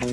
[0.00, 0.06] Hi,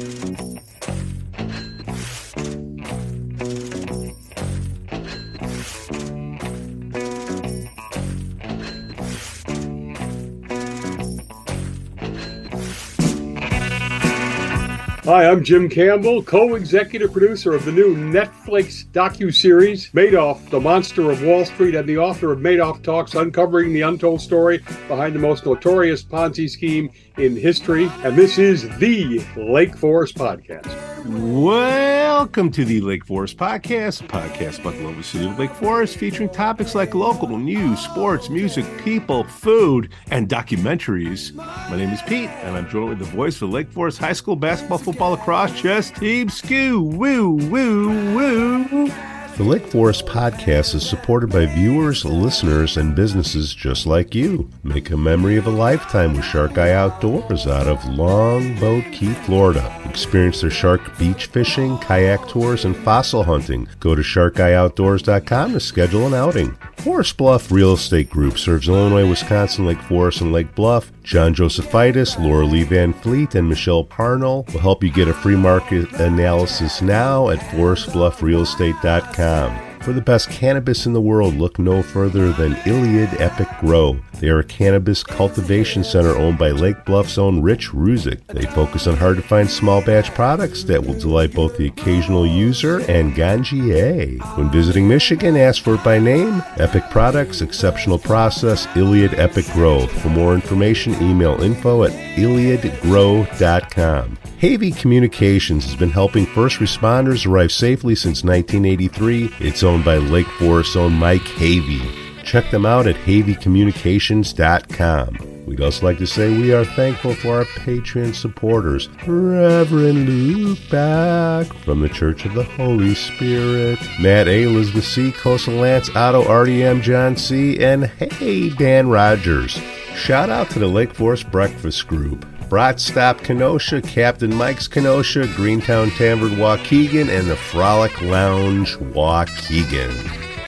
[15.25, 21.45] I'm Jim Campbell, co-executive producer of the new Netflix docu-series Madoff, The Monster of Wall
[21.45, 24.57] Street, and the author of Madoff Talks, uncovering the untold story
[24.89, 27.89] behind the most notorious Ponzi scheme in history.
[28.04, 30.88] And this is the Lake Forest Podcast.
[31.05, 36.28] Welcome to the Lake Forest Podcast, podcast about the lovely city of Lake Forest, featuring
[36.28, 41.34] topics like local news, sports, music, people, food, and documentaries.
[41.34, 44.36] My name is Pete, and I'm joined with the voice of Lake Forest High School
[44.36, 46.81] basketball, football, lacrosse chess team, Skoo.
[46.81, 49.17] Woo, woo, woo.
[49.38, 54.50] The Lake Forest podcast is supported by viewers, listeners, and businesses just like you.
[54.64, 59.80] Make a memory of a lifetime with Shark Eye Outdoors out of Longboat Key, Florida.
[59.86, 63.67] Experience their shark beach fishing, kayak tours, and fossil hunting.
[63.80, 66.58] Go to sharkeyeoutdoors.com to schedule an outing.
[66.78, 70.94] Forest Bluff Real Estate Group serves Illinois, Wisconsin, Lake Forest, and Lake Bluff.
[71.03, 75.36] John Josephitis, Laura Lee Van Fleet, and Michelle Parnell will help you get a free
[75.36, 79.67] market analysis now at forestbluffrealestate.com.
[79.88, 83.98] For the best cannabis in the world, look no further than Iliad Epic Grow.
[84.20, 88.28] They are a cannabis cultivation center owned by Lake Bluff's own Rich Ruzick.
[88.28, 92.28] They focus on hard to find small batch products that will delight both the occasional
[92.28, 94.20] user and ganjier.
[94.38, 96.44] When visiting Michigan, ask for it by name.
[96.58, 99.88] Epic Products, exceptional process, Iliad Epic Grow.
[99.88, 104.18] For more information, email info at iliadgrow.com.
[104.40, 109.34] Havey Communications has been helping first responders arrive safely since 1983.
[109.40, 112.23] It's owned by Lake Forest's own Mike Havey.
[112.23, 115.45] Check them out at HaveyCommunications.com.
[115.45, 121.45] We'd also like to say we are thankful for our Patreon supporters, Reverend Luke Back
[121.64, 126.81] from the Church of the Holy Spirit, Matt A, Elizabeth C, Coastal Lance, Otto, RDM,
[126.81, 129.62] John C, and hey, Dan Rogers.
[129.96, 132.25] Shout out to the Lake Forest Breakfast Group.
[132.50, 140.47] Brat Stop Kenosha, Captain Mike's Kenosha, Greentown Tavern Waukegan, and the Frolic Lounge Waukegan.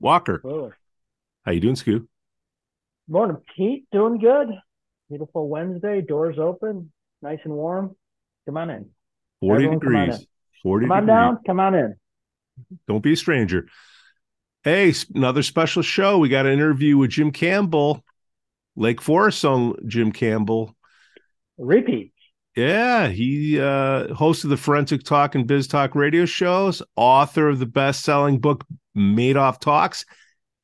[0.00, 0.72] Walker, Hello.
[1.44, 2.06] how you doing, Skoo?
[3.06, 3.84] Morning, Pete.
[3.92, 4.48] Doing good.
[5.10, 6.00] Beautiful Wednesday.
[6.00, 6.90] Doors open.
[7.20, 7.94] Nice and warm.
[8.46, 8.90] Come on in.
[9.40, 10.20] 40 Everyone come on degrees.
[10.20, 10.26] in.
[10.62, 11.14] 40 Come on degrees.
[11.16, 11.38] down.
[11.46, 11.94] Come on in.
[12.88, 13.66] Don't be a stranger.
[14.62, 16.18] Hey, another special show.
[16.18, 18.02] We got an interview with Jim Campbell,
[18.76, 20.74] Lake Forest own Jim Campbell.
[21.60, 22.12] Repeat.
[22.56, 27.66] Yeah, he uh, hosted the Forensic Talk and Biz Talk radio shows, author of the
[27.66, 28.64] best-selling book
[28.96, 30.04] Madoff Talks,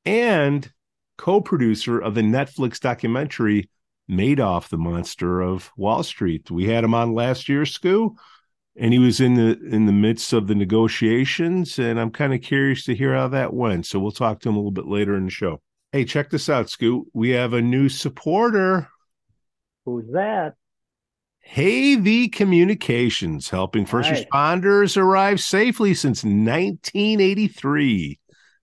[0.05, 0.69] and
[1.17, 3.71] co-producer of the Netflix documentary
[4.11, 6.51] Madoff, the Monster of Wall Street.
[6.51, 8.17] We had him on last year, Skoo,
[8.75, 12.43] and he was in the in the midst of the negotiations, and I'm kind of
[12.43, 13.87] curious to hear how that went.
[13.87, 15.61] So we'll talk to him a little bit later in the show.
[15.93, 17.05] Hey, check this out, Skoo.
[17.13, 18.89] We have a new supporter.
[19.85, 20.55] Who's that?
[21.53, 24.25] Havey Communications, helping first Nice.
[24.25, 28.19] responders arrive safely since 1983.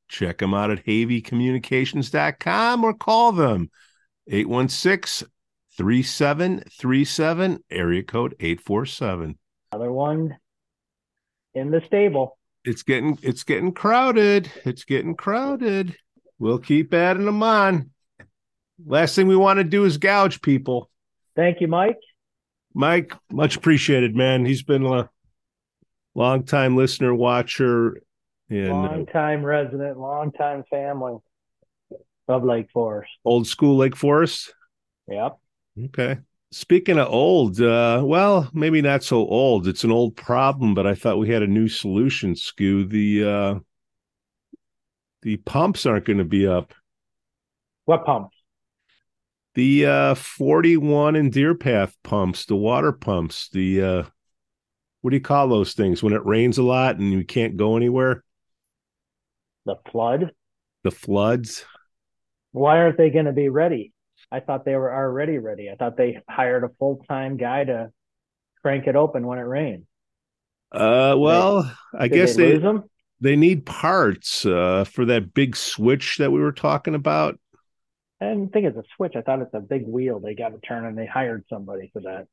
[0.09, 3.71] Check them out at haveycommunications.com or call them
[4.27, 5.27] 816
[5.77, 9.39] 3737, area code 847.
[9.71, 10.37] Another one
[11.55, 12.37] in the stable.
[12.63, 14.51] It's getting it's getting crowded.
[14.65, 15.97] It's getting crowded.
[16.37, 17.89] We'll keep adding them on.
[18.85, 20.89] Last thing we want to do is gouge people.
[21.35, 21.97] Thank you, Mike.
[22.73, 24.45] Mike, much appreciated, man.
[24.45, 25.09] He's been a
[26.15, 28.01] long time listener, watcher,
[28.49, 31.17] and uh, Long time resident, long time family
[32.27, 33.11] of Lake Forest.
[33.25, 34.53] old school Lake Forest.
[35.07, 35.37] Yep.
[35.85, 36.17] Okay.
[36.51, 39.67] Speaking of old, uh, well, maybe not so old.
[39.67, 42.87] It's an old problem, but I thought we had a new solution, Skoo.
[42.87, 43.59] The uh
[45.23, 46.73] the pumps aren't going to be up.
[47.85, 48.32] What pumps?
[49.55, 54.03] The uh 41 and Deer Path pumps, the water pumps, the uh
[55.01, 57.75] what do you call those things when it rains a lot and you can't go
[57.75, 58.23] anywhere?
[59.65, 60.31] The flood?
[60.83, 61.65] The floods.
[62.51, 63.93] Why aren't they going to be ready?
[64.31, 65.69] I thought they were already ready.
[65.69, 67.91] I thought they hired a full time guy to
[68.61, 69.85] crank it open when it rained.
[70.71, 72.83] Uh well, I guess they, they lose them?
[73.21, 77.39] they need parts uh for that big switch that we were talking about.
[78.23, 79.13] I didn't think it's a switch.
[79.15, 82.01] I thought it's a big wheel they got to turn, and they hired somebody for
[82.01, 82.27] that.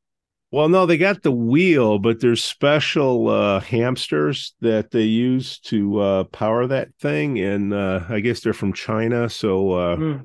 [0.53, 6.01] Well, no, they got the wheel, but there's special uh, hamsters that they use to
[6.01, 10.17] uh, power that thing, and uh, I guess they're from China, so uh, Hmm.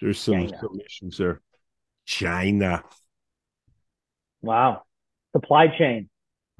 [0.00, 0.58] there's some, China.
[0.60, 1.40] some issues there.
[2.06, 2.82] China.
[4.42, 4.82] Wow.
[5.32, 6.08] Supply chain.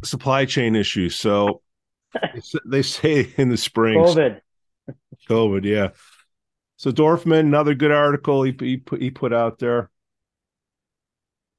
[0.05, 1.17] Supply chain issues.
[1.17, 1.63] So
[2.67, 3.99] they say in the spring.
[3.99, 4.41] COVID.
[5.29, 5.89] COVID, yeah.
[6.81, 9.91] So Dorfman, another good article he he put he put out there.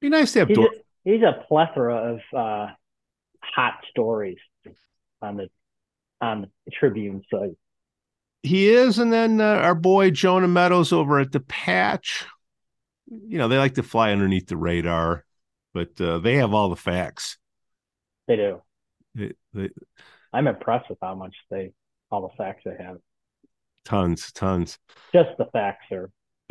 [0.00, 0.72] Be nice to have he's, Dorf.
[0.74, 2.72] a, he's a plethora of uh,
[3.40, 4.38] hot stories
[5.20, 5.48] on the
[6.20, 7.56] on the Tribune site.
[8.42, 12.24] He is, and then uh, our boy Jonah Meadows over at the Patch.
[13.06, 15.24] You know they like to fly underneath the radar,
[15.72, 17.38] but uh, they have all the facts.
[18.26, 18.60] They do.
[19.14, 19.70] They, they,
[20.32, 21.74] I'm impressed with how much they
[22.10, 22.96] all the facts they have.
[23.84, 24.78] Tons, tons.
[25.12, 26.10] Just the facts, sir.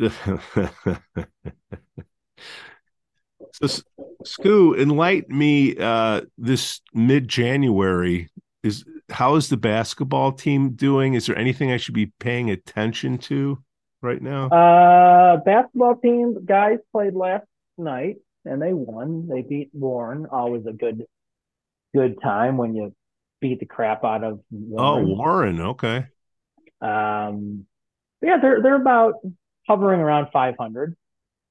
[3.52, 3.82] so,
[4.24, 5.76] Scoo, enlighten me.
[5.76, 8.28] Uh, this mid-January
[8.62, 11.14] is how is the basketball team doing?
[11.14, 13.62] Is there anything I should be paying attention to
[14.00, 14.48] right now?
[14.48, 17.46] Uh, basketball team guys played last
[17.76, 19.28] night and they won.
[19.28, 20.26] They beat Warren.
[20.30, 21.04] Always a good,
[21.94, 22.94] good time when you
[23.40, 25.04] beat the crap out of Warren.
[25.04, 25.60] Oh, Warren.
[25.60, 26.06] Okay.
[26.82, 27.66] Um,
[28.20, 29.14] yeah, they're they're about
[29.66, 30.96] hovering around 500.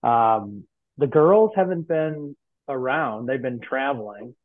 [0.04, 0.66] Um,
[0.98, 2.36] the girls haven't been
[2.68, 4.36] around; they've been traveling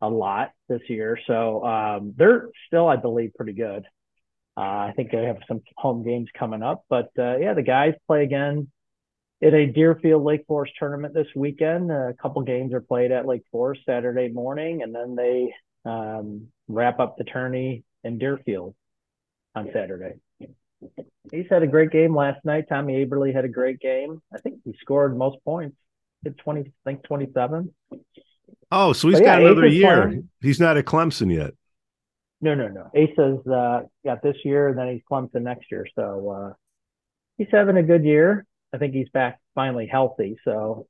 [0.00, 3.84] a lot this year, so um, they're still, I believe, pretty good.
[4.56, 7.94] Uh, I think they have some home games coming up, but uh, yeah, the guys
[8.06, 8.68] play again
[9.42, 11.92] at a Deerfield Lake Forest tournament this weekend.
[11.92, 15.52] a couple games are played at Lake Forest Saturday morning, and then they
[15.84, 18.74] um, wrap up the tourney in Deerfield
[19.58, 20.14] on Saturday.
[21.30, 22.64] He's had a great game last night.
[22.68, 24.22] Tommy Aberly had a great game.
[24.32, 25.76] I think he scored most points.
[26.24, 27.74] Did twenty, I think twenty-seven.
[28.70, 30.06] Oh, so he's yeah, got another year.
[30.06, 30.28] Playing.
[30.40, 31.52] He's not at Clemson yet.
[32.40, 32.90] No, no, no.
[32.94, 35.86] Asa's uh, got this year, and then he's Clemson next year.
[35.94, 36.52] So uh,
[37.36, 38.46] he's having a good year.
[38.72, 40.86] I think he's back finally healthy, so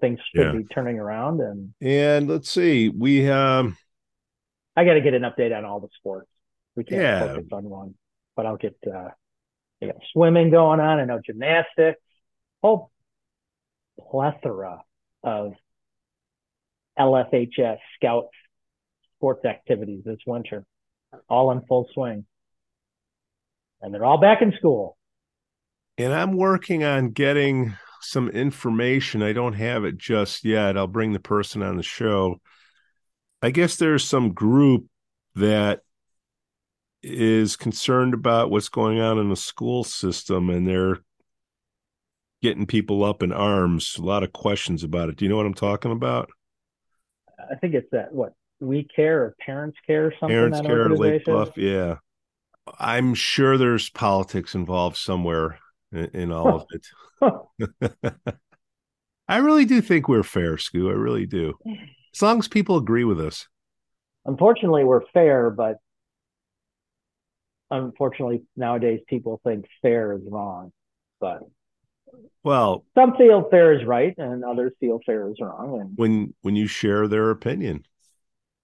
[0.00, 0.52] things should yeah.
[0.52, 1.40] be turning around.
[1.40, 3.76] And and let's see, we um,
[4.76, 6.28] I got to get an update on all the sports.
[6.76, 7.26] We can't yeah.
[7.26, 7.94] focus on one,
[8.40, 9.10] but I'll get uh,
[10.14, 10.98] swimming going on.
[10.98, 12.00] I know gymnastics,
[12.62, 12.90] whole
[14.10, 14.80] plethora
[15.22, 15.52] of
[16.98, 18.30] LFHS scouts
[19.18, 20.64] sports activities this winter,
[21.28, 22.24] all in full swing,
[23.82, 24.96] and they're all back in school.
[25.98, 29.22] And I'm working on getting some information.
[29.22, 30.78] I don't have it just yet.
[30.78, 32.40] I'll bring the person on the show.
[33.42, 34.86] I guess there's some group
[35.34, 35.80] that
[37.02, 40.98] is concerned about what's going on in the school system and they're
[42.42, 43.96] getting people up in arms.
[43.98, 45.16] A lot of questions about it.
[45.16, 46.30] Do you know what I'm talking about?
[47.50, 50.28] I think it's that what we care or parents care something.
[50.28, 51.96] Parents care Lake Bluff, yeah.
[52.78, 55.58] I'm sure there's politics involved somewhere
[55.92, 56.86] in, in all of it.
[59.28, 60.90] I really do think we're fair, Scoo.
[60.90, 61.54] I really do.
[62.14, 63.46] As long as people agree with us.
[64.26, 65.76] Unfortunately, we're fair, but
[67.70, 70.72] unfortunately nowadays people think fair is wrong.
[71.20, 71.42] But
[72.42, 75.80] well, some feel fair is right, and others feel fair is wrong.
[75.80, 77.84] And when when you share their opinion,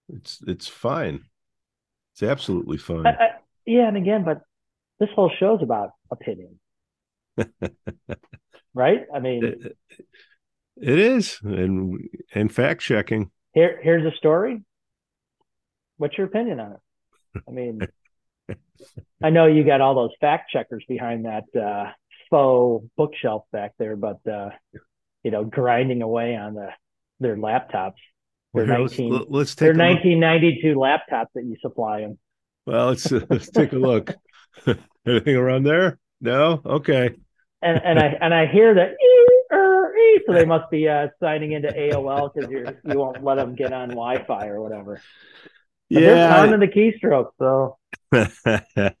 [0.09, 1.25] it's it's fine.
[2.13, 3.05] It's absolutely fine.
[3.05, 3.27] I, I,
[3.65, 4.41] yeah, and again, but
[4.99, 6.59] this whole show's about opinion,
[8.73, 9.01] right?
[9.13, 9.77] I mean, it,
[10.81, 11.99] it is, and
[12.33, 13.31] and fact checking.
[13.53, 14.63] Here, here's a story.
[15.97, 17.41] What's your opinion on it?
[17.47, 17.79] I mean,
[19.23, 21.91] I know you got all those fact checkers behind that uh,
[22.29, 24.49] faux bookshelf back there, but uh,
[25.23, 26.69] you know, grinding away on the
[27.19, 27.95] their laptops.
[28.53, 32.17] Their well, 19, let's, let's take their 1992 laptops that you supply them.
[32.65, 34.15] Well, let's uh, let's take a look.
[35.05, 35.99] Anything around there?
[36.21, 36.61] No.
[36.65, 37.11] Okay.
[37.61, 38.95] And and I and I hear that.
[40.27, 43.71] So they must be uh, signing into AOL because you you won't let them get
[43.71, 45.01] on Wi-Fi or whatever.
[45.89, 47.29] But yeah, they're pounding the keystroke.
[47.39, 47.77] So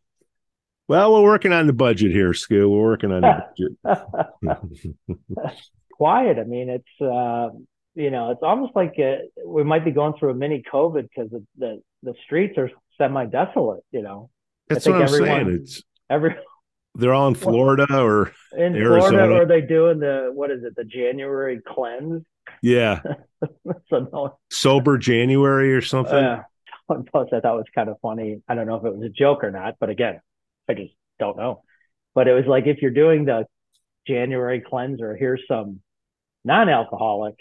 [0.87, 2.69] well, we're working on the budget here, Skill.
[2.69, 5.55] We're working on the budget.
[5.93, 6.37] Quiet.
[6.39, 7.49] I mean, it's uh,
[7.95, 11.31] you know, it's almost like a, we might be going through a mini COVID because
[11.57, 13.83] the the streets are semi desolate.
[13.91, 14.29] You know,
[14.69, 15.49] that's what I'm everyone, saying.
[15.61, 16.35] It's every
[16.95, 19.17] they're all in Florida or in Arizona.
[19.17, 22.23] Florida, or they doing the what is it, the January cleanse?
[22.61, 23.01] Yeah,
[23.89, 26.15] so no, sober January or something.
[26.15, 26.43] Uh,
[27.13, 28.41] post I thought was kind of funny.
[28.47, 30.21] I don't know if it was a joke or not, but again,
[30.69, 31.63] I just don't know.
[32.13, 33.45] But it was like if you're doing the
[34.07, 35.81] January cleanser, here's some
[36.43, 37.35] non-alcoholic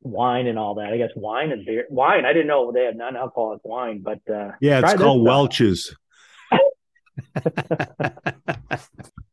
[0.00, 0.92] wine and all that.
[0.92, 1.86] I guess wine and beer.
[1.90, 2.24] Wine.
[2.24, 5.94] I didn't know they had non-alcoholic wine, but uh, yeah, it's called Welch's.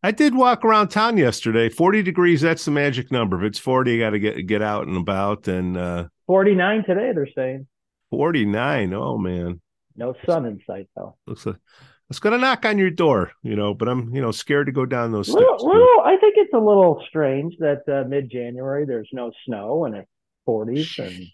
[0.03, 1.70] I did walk around town yesterday.
[1.70, 2.41] Forty degrees.
[2.41, 3.38] That's the magic number.
[3.39, 7.12] If it's forty, you got to get get out and about and uh, 49 today,
[7.13, 7.65] they're saying.
[8.12, 8.94] 49.
[8.94, 9.62] Oh man.
[9.96, 11.18] No sun in sight though.
[11.28, 11.58] Looks like
[12.10, 14.86] it's gonna knock on your door, you know, but I'm, you know, scared to go
[14.86, 15.63] down those Little, steps.
[15.63, 20.10] little, I think it's a little strange that uh, mid-January there's no snow and it's
[20.48, 21.25] 40s and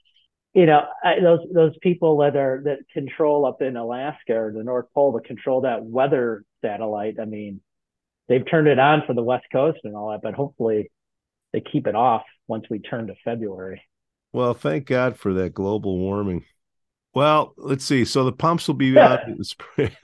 [0.54, 4.64] you know I, those those people that are that control up in Alaska or the
[4.64, 7.16] North Pole that control that weather satellite.
[7.22, 7.62] I mean,
[8.28, 10.92] they've turned it on for the West Coast and all that, but hopefully
[11.54, 13.82] they keep it off once we turn to February.
[14.34, 16.44] Well, thank God for that global warming.
[17.16, 18.04] Well, let's see.
[18.04, 19.92] So the pumps will be on in the spring.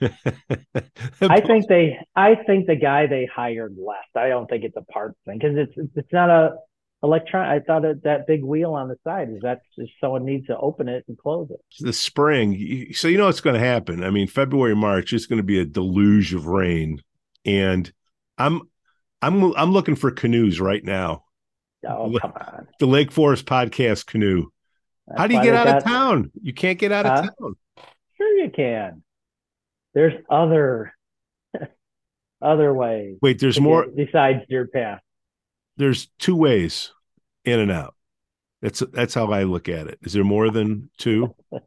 [1.20, 4.16] I think they, I think the guy they hired left.
[4.16, 6.56] I don't think it's a part thing because it's it's not a
[7.02, 7.46] electron.
[7.46, 9.60] I thought it, that big wheel on the side is that
[10.00, 11.60] someone needs to open it and close it.
[11.80, 12.92] the spring.
[12.94, 14.02] So you know what's going to happen.
[14.02, 17.02] I mean, February, March, it's going to be a deluge of rain,
[17.44, 17.92] and
[18.38, 18.62] I'm,
[19.20, 21.24] I'm, I'm looking for canoes right now.
[21.86, 22.68] Oh come on!
[22.78, 24.46] The Lake Forest Podcast canoe.
[25.16, 26.30] How do you get out they of town?
[26.42, 27.30] You can't get out of Huh?
[27.40, 27.54] town.
[28.16, 29.02] Sure, you can.
[29.94, 30.94] There's other
[32.42, 33.18] other ways.
[33.20, 33.84] Wait, there's more.
[33.86, 35.00] get besides your Path.
[35.76, 36.92] There's two ways
[37.44, 37.94] in and out.
[38.60, 39.98] That's that's how I look at it.
[40.02, 41.34] Is there more than two?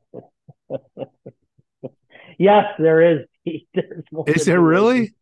[2.38, 3.26] Yes, there is.
[4.28, 5.14] Is there really?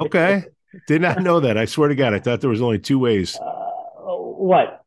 [0.00, 0.44] Okay.
[0.88, 1.56] Did not know that.
[1.56, 3.36] I swear to God, I thought there was only two ways.
[3.36, 4.82] Uh, what?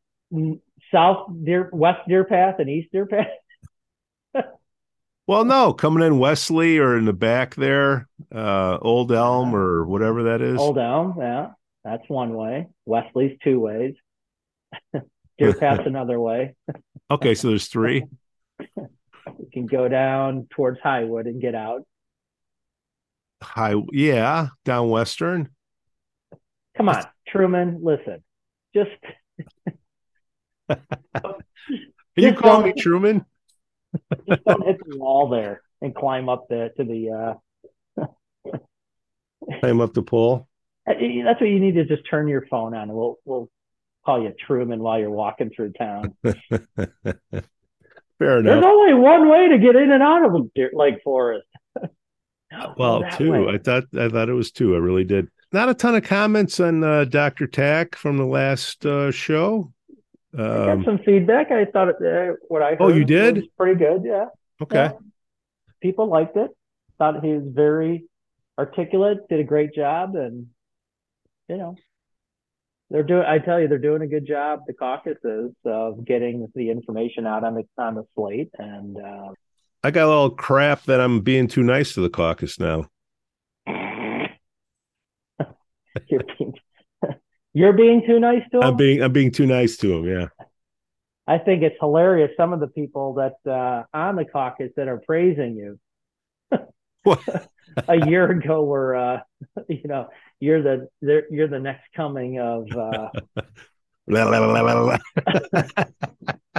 [0.94, 3.28] South Deer, West Deer Path, and East Deer Path.
[5.30, 10.24] Well, no, coming in Wesley or in the back there, uh, Old Elm or whatever
[10.24, 10.60] that is.
[10.60, 11.50] Old Elm, yeah,
[11.84, 12.66] that's one way.
[12.88, 13.94] Wesley's two ways.
[15.38, 16.56] Deer Path's another way.
[17.12, 18.06] Okay, so there's three.
[18.76, 21.84] You can go down towards Highwood and get out.
[23.44, 25.50] High, yeah, down Western.
[26.76, 28.24] Come on, Truman, listen.
[28.74, 28.90] Just
[31.24, 31.36] Are
[32.16, 33.26] you call me Truman?
[34.30, 37.38] just don't hit the wall there and climb up the to the
[37.98, 38.08] uh
[39.62, 40.48] Climb up the pole.
[40.88, 43.50] Uh, That's what you need to just turn your phone on, and we'll we'll
[44.06, 46.16] call you Truman while you're walking through town.
[46.24, 46.34] Fair
[48.40, 48.44] enough.
[48.44, 51.48] There's only one way to get in and out of Lake Forest.
[52.52, 53.32] No, Well, two.
[53.32, 53.48] way.
[53.54, 54.76] I thought I thought it was two.
[54.76, 55.30] I really did.
[55.52, 57.48] Not a ton of comments on uh, Dr.
[57.48, 59.72] Tack from the last uh, show.
[60.34, 61.52] I got Um, some feedback.
[61.52, 63.36] I thought it, uh, what I heard Oh, you did?
[63.38, 64.04] was pretty good.
[64.06, 64.26] Yeah.
[64.62, 64.76] okay.
[64.76, 64.92] Yeah.
[65.82, 66.52] People liked it.
[66.98, 68.06] Thought he was very
[68.58, 69.28] articulate.
[69.30, 70.48] Did a great job, and
[71.48, 71.76] you know,
[72.90, 73.24] they're doing.
[73.26, 74.62] I tell you, they're doing a good job.
[74.68, 79.30] The caucuses of getting the information out on the on the slate, and uh,
[79.84, 82.88] I got a little crap that I'm being too nice to the caucus now.
[86.08, 86.54] you're being
[87.60, 88.64] you're being too nice to him.
[88.64, 90.06] I'm being I'm being too nice to him.
[90.06, 90.28] Yeah.
[91.28, 92.32] I think it's hilarious.
[92.38, 95.80] Some of the people that uh, on the caucus that are praising you
[97.88, 99.20] a year ago were, uh,
[99.68, 100.08] you know,
[100.40, 102.66] you're the you're the next coming of.
[102.72, 103.10] Uh,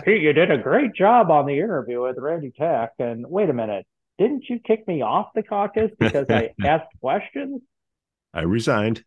[0.04, 2.90] hey, you did a great job on the interview with Randy Tack.
[2.99, 3.87] And wait a minute,
[4.19, 7.62] didn't you kick me off the caucus because I asked questions?
[8.35, 9.02] I resigned.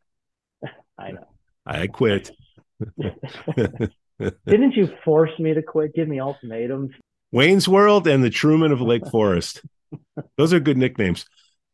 [0.97, 1.32] I know.
[1.65, 2.31] I quit.
[2.99, 5.93] Didn't you force me to quit?
[5.95, 6.91] Give me ultimatums.
[7.31, 9.61] Wayne's World and the Truman of Lake Forest.
[10.37, 11.25] Those are good nicknames.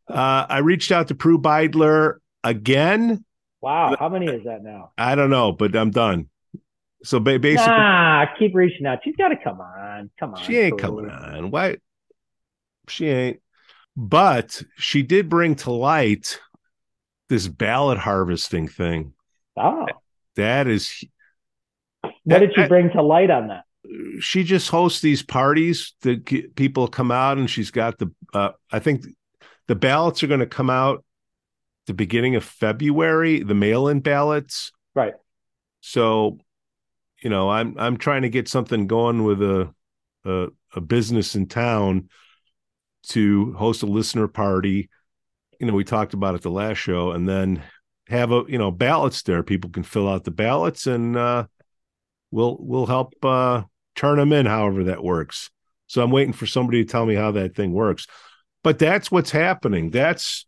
[0.07, 3.23] Uh, I reached out to Prue Beidler again.
[3.61, 4.91] Wow, how many is that now?
[4.97, 6.29] I don't know, but I'm done.
[7.03, 8.99] So ba- basically, Nah, keep reaching out.
[9.03, 10.09] She's got to come on.
[10.19, 10.43] Come on.
[10.43, 10.87] she ain't Prue.
[11.05, 11.51] coming on.
[11.51, 11.77] Why?
[12.87, 13.41] She ain't.
[13.95, 16.39] But she did bring to light
[17.27, 19.13] this ballot harvesting thing.
[19.59, 19.85] Oh,
[20.35, 21.03] That is,
[22.23, 23.65] what did she bring to light on that?
[24.19, 26.25] she just hosts these parties that
[26.55, 28.11] people come out, and she's got the.
[28.33, 29.05] Uh, I think
[29.67, 31.03] the ballots are going to come out
[31.87, 33.41] the beginning of February.
[33.41, 34.71] The mail-in ballots.
[34.95, 35.13] Right.
[35.81, 36.37] So,
[37.23, 39.73] you know, I'm I'm trying to get something going with a
[40.25, 42.09] a, a business in town
[43.07, 44.89] to host a listener party.
[45.59, 47.63] You know, we talked about it the last show, and then
[48.09, 49.43] have a you know ballots there.
[49.43, 51.45] People can fill out the ballots, and uh,
[52.31, 53.63] we'll we'll help uh,
[53.95, 54.45] turn them in.
[54.45, 55.49] However that works.
[55.87, 58.05] So I'm waiting for somebody to tell me how that thing works.
[58.63, 59.89] But that's what's happening.
[59.89, 60.45] That's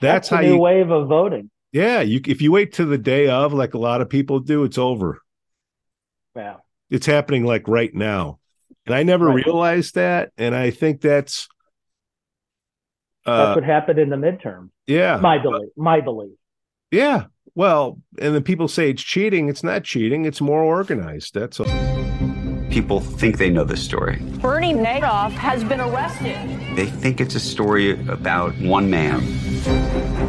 [0.00, 1.50] that's, a how new you wave of voting.
[1.72, 4.64] yeah, you if you wait to the day of, like a lot of people do,
[4.64, 5.20] it's over.
[6.36, 6.56] Yeah.
[6.88, 8.38] It's happening like right now,
[8.86, 9.44] and I never Right.
[9.44, 10.30] realized that.
[10.36, 11.48] And I think that's,
[13.26, 14.70] That's uh, what happened in the midterm.
[14.86, 15.70] yeah, My belief.
[15.76, 16.36] My belief.
[16.92, 17.24] Yeah.
[17.54, 19.48] Well, and then people say it's cheating.
[19.48, 20.24] It's not cheating.
[20.24, 21.34] It's more organized.
[21.34, 21.66] That's all.
[22.70, 24.16] People think they know this story.
[24.40, 26.36] Bernie Madoff has been arrested.
[26.76, 29.20] They think it's a story about one man.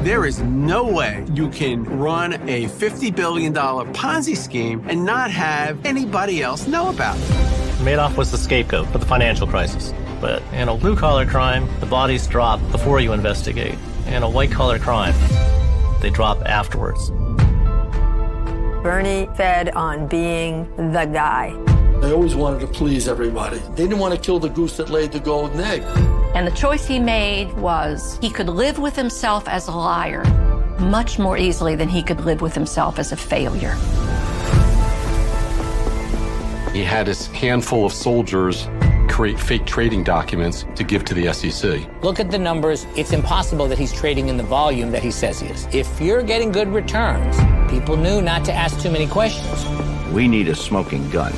[0.04, 5.86] There is no way you can run a $50 billion Ponzi scheme and not have
[5.86, 7.24] anybody else know about it.
[7.80, 9.94] Madoff was the scapegoat for the financial crisis.
[10.20, 13.78] But in a blue collar crime, the bodies drop before you investigate.
[14.08, 15.14] In a white collar crime,
[16.04, 17.10] they drop afterwards.
[18.84, 21.56] Bernie fed on being the guy.
[22.02, 23.60] They always wanted to please everybody.
[23.76, 25.82] They didn't want to kill the goose that laid the golden egg.
[26.36, 30.24] And the choice he made was he could live with himself as a liar
[30.80, 33.76] much more easily than he could live with himself as a failure.
[36.74, 38.68] He had his handful of soldiers
[39.14, 41.88] create fake trading documents to give to the SEC.
[42.02, 42.88] Look at the numbers.
[42.96, 45.68] It's impossible that he's trading in the volume that he says he is.
[45.72, 47.38] If you're getting good returns,
[47.72, 49.68] people knew not to ask too many questions.
[50.12, 51.32] We need a smoking gun.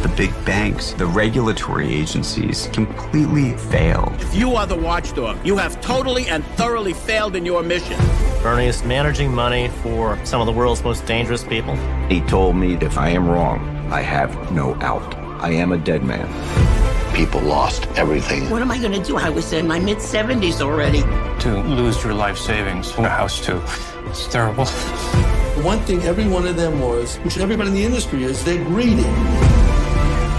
[0.00, 4.14] The big banks, the regulatory agencies completely failed.
[4.20, 7.98] If you are the watchdog, you have totally and thoroughly failed in your mission.
[8.42, 11.76] Bernie is managing money for some of the world's most dangerous people.
[12.08, 13.58] He told me if I am wrong,
[13.92, 15.14] I have no out.
[15.40, 16.77] I am a dead man.
[17.18, 18.48] People lost everything.
[18.48, 19.16] What am I going to do?
[19.16, 21.00] I was in my mid 70s already.
[21.40, 23.60] To lose your life savings in a house, too.
[24.06, 24.66] It's terrible.
[24.66, 28.64] The one thing every one of them was, which everybody in the industry is, they're
[28.64, 29.02] greedy.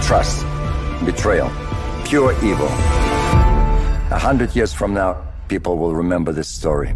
[0.06, 0.46] Trust,
[1.04, 1.50] betrayal,
[2.06, 2.68] pure evil.
[4.08, 6.94] A hundred years from now, people will remember this story.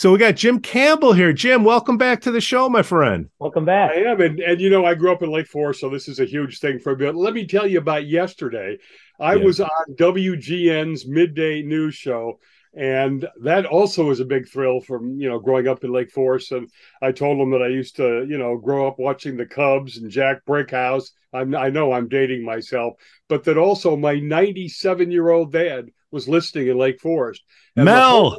[0.00, 1.30] So we got Jim Campbell here.
[1.30, 3.28] Jim, welcome back to the show, my friend.
[3.38, 3.90] Welcome back.
[3.90, 6.20] I am, and, and you know, I grew up in Lake Forest, so this is
[6.20, 7.04] a huge thing for me.
[7.04, 8.78] But let me tell you about yesterday.
[9.20, 9.44] I yeah.
[9.44, 12.40] was on WGN's midday news show,
[12.72, 16.52] and that also was a big thrill from you know growing up in Lake Forest.
[16.52, 16.70] And
[17.02, 20.10] I told them that I used to you know grow up watching the Cubs and
[20.10, 21.10] Jack Brickhouse.
[21.34, 22.94] I'm, I know I'm dating myself,
[23.28, 27.42] but that also my 97 year old dad was listening in Lake Forest.
[27.76, 28.30] And Mel.
[28.30, 28.38] Whole,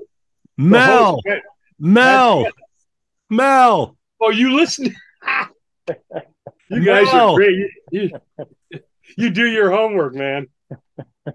[0.62, 1.20] Mel,
[1.80, 2.46] Mel,
[3.32, 3.98] Mel.
[4.22, 4.86] Oh, you listen.
[6.70, 7.32] you guys Mel.
[7.32, 7.56] are great.
[7.92, 8.12] You,
[8.70, 8.80] you,
[9.18, 10.50] you, do your homework, man.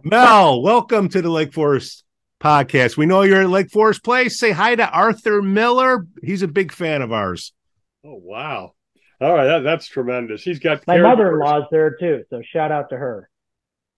[0.05, 2.05] Mel, welcome to the Lake Forest
[2.41, 2.97] podcast.
[2.97, 4.39] We know you're at Lake Forest Place.
[4.39, 6.07] Say hi to Arthur Miller.
[6.23, 7.53] He's a big fan of ours.
[8.05, 8.75] Oh wow!
[9.21, 10.45] All right, that, that's tremendous.
[10.45, 13.29] He's got my mother-in-law's there too, so shout out to her.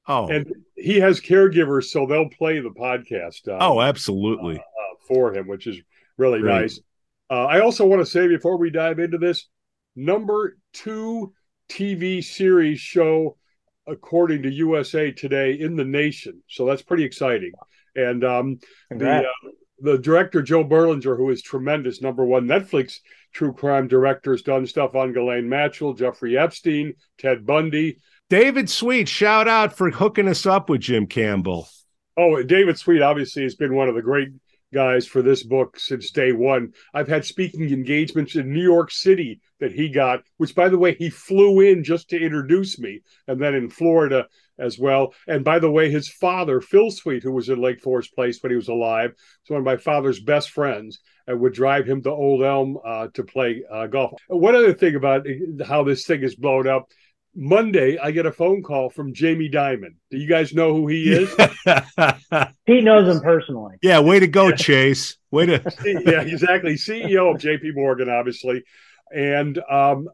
[0.07, 3.47] Oh, and he has caregivers, so they'll play the podcast.
[3.47, 4.59] Um, oh, absolutely.
[5.09, 5.79] For him, which is
[6.17, 6.81] really nice.
[7.31, 9.47] Uh, I also want to say before we dive into this,
[9.97, 11.33] number two
[11.69, 13.37] TV series show
[13.87, 16.43] according to USA Today in the nation.
[16.49, 17.53] So that's pretty exciting.
[17.97, 18.59] And um,
[18.91, 22.99] the uh, the director Joe Berlinger, who is tremendous, number one Netflix
[23.33, 27.99] true crime director, has done stuff on Ghislaine Maxwell, Jeffrey Epstein, Ted Bundy.
[28.31, 31.69] David Sweet, shout out for hooking us up with Jim Campbell.
[32.17, 34.29] Oh, David Sweet obviously has been one of the great
[34.73, 36.73] guys for this book since day one.
[36.93, 40.95] I've had speaking engagements in New York City that he got, which, by the way,
[40.95, 44.27] he flew in just to introduce me, and then in Florida
[44.59, 45.15] as well.
[45.27, 48.51] And by the way, his father, Phil Sweet, who was in Lake Forest Place when
[48.51, 52.11] he was alive, was one of my father's best friends and would drive him to
[52.11, 54.13] Old Elm uh, to play uh, golf.
[54.29, 55.27] One other thing about
[55.67, 56.91] how this thing is blown up
[57.35, 59.97] Monday, I get a phone call from Jamie Dimon.
[60.11, 61.35] Do you guys know who he is?
[62.67, 63.77] he knows him personally.
[63.83, 65.17] Yeah, way to go, Chase.
[65.31, 65.53] Way to
[65.85, 66.75] yeah, exactly.
[66.75, 67.73] CEO of J.P.
[67.75, 68.65] Morgan, obviously,
[69.15, 70.09] and um,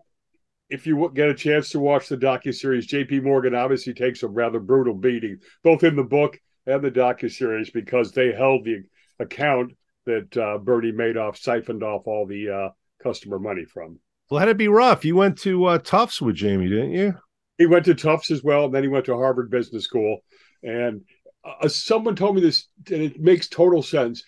[0.68, 3.20] if you get a chance to watch the docu series, J.P.
[3.20, 7.70] Morgan obviously takes a rather brutal beating, both in the book and the docu series,
[7.70, 8.82] because they held the
[9.18, 9.72] account
[10.06, 12.68] that uh, Bernie Madoff siphoned off all the uh,
[13.02, 13.98] customer money from.
[14.30, 15.04] Well, had to be rough.
[15.04, 17.14] You went to uh, Tufts with Jamie, didn't you?
[17.58, 20.20] He went to Tufts as well, and then he went to Harvard Business School.
[20.62, 21.02] And
[21.44, 24.24] uh, someone told me this, and it makes total sense.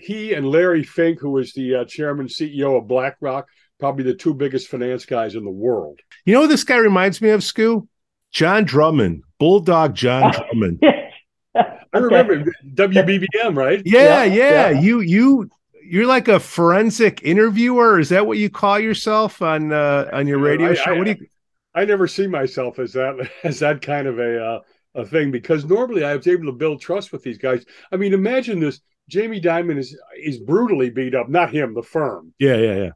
[0.00, 3.48] He and Larry Fink, who was the uh, chairman CEO of BlackRock,
[3.80, 5.98] probably the two biggest finance guys in the world.
[6.24, 7.88] You know this guy reminds me of, Scoo?
[8.30, 10.80] John Drummond, Bulldog John Drummond.
[11.92, 13.82] I remember WBBM, right?
[13.84, 14.80] Yeah, yeah, yeah, yeah.
[14.80, 15.50] You you
[15.90, 17.98] you're like a forensic interviewer.
[17.98, 20.94] Is that what you call yourself on uh, on your radio I, show?
[20.94, 21.26] I, what do you?
[21.74, 24.60] I never see myself as that as that kind of a uh,
[24.94, 27.64] a thing because normally I was able to build trust with these guys.
[27.90, 31.28] I mean, imagine this: Jamie Dimon is is brutally beat up.
[31.28, 32.34] Not him, the firm.
[32.38, 32.90] Yeah, yeah, yeah.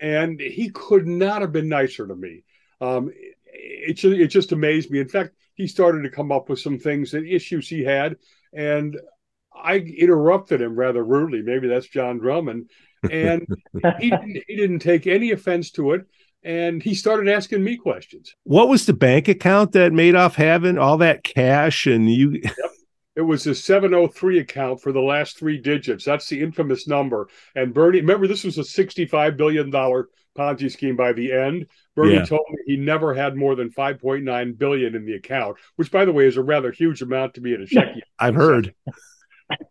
[0.00, 2.44] And he could not have been nicer to me.
[2.80, 3.10] Um,
[3.54, 5.00] it it just amazed me.
[5.00, 8.16] In fact, he started to come up with some things and issues he had,
[8.52, 8.98] and
[9.54, 11.42] I interrupted him rather rudely.
[11.42, 12.70] Maybe that's John Drummond,
[13.10, 13.46] and
[14.00, 16.06] he didn't, he didn't take any offense to it.
[16.42, 18.34] and he started asking me questions.
[18.44, 22.40] What was the bank account that Madoff having all that cash and you?
[22.42, 22.54] Yep.
[23.16, 26.04] It was a 703 account for the last three digits.
[26.04, 27.28] That's the infamous number.
[27.54, 31.66] And Bernie, remember, this was a $65 billion Ponzi scheme by the end.
[31.94, 32.24] Bernie yeah.
[32.24, 36.12] told me he never had more than 5.9 billion in the account, which, by the
[36.12, 38.02] way, is a rather huge amount to be in a checking.
[38.18, 38.74] I've heard.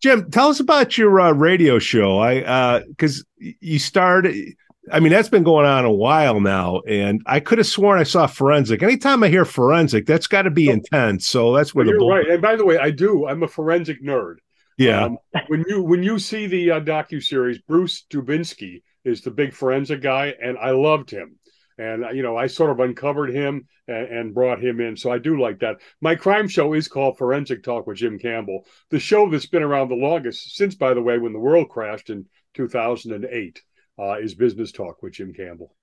[0.02, 2.20] Jim, tell us about your uh, radio show.
[2.20, 4.56] I because uh, you started
[4.92, 8.04] I mean, that's been going on a while now, and I could have sworn I
[8.04, 8.84] saw forensic.
[8.84, 10.74] Anytime I hear forensic, that's got to be oh.
[10.74, 11.28] intense.
[11.28, 12.30] So that's where well, the you're right.
[12.30, 13.28] And by the way, I do.
[13.28, 14.36] I'm a forensic nerd.
[14.78, 15.06] Yeah.
[15.06, 19.54] Um, when you when you see the uh, docu series, Bruce Dubinsky is the big
[19.54, 21.38] forensic guy, and I loved him.
[21.84, 24.96] And you know, I sort of uncovered him and, and brought him in.
[24.96, 25.82] So I do like that.
[26.00, 29.90] My crime show is called Forensic Talk with Jim Campbell, the show that's been around
[29.90, 33.62] the longest since, by the way, when the world crashed in 2008
[34.00, 35.76] uh, is Business Talk with Jim Campbell.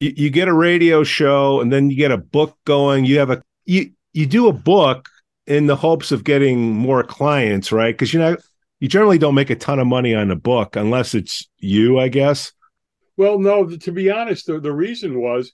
[0.00, 3.04] You, you get a radio show, and then you get a book going.
[3.04, 5.08] You have a you you do a book
[5.46, 7.94] in the hopes of getting more clients, right?
[7.94, 8.36] Because you know
[8.80, 12.08] you generally don't make a ton of money on a book unless it's you, I
[12.08, 12.52] guess.
[13.16, 13.68] Well, no.
[13.68, 15.52] To be honest, the, the reason was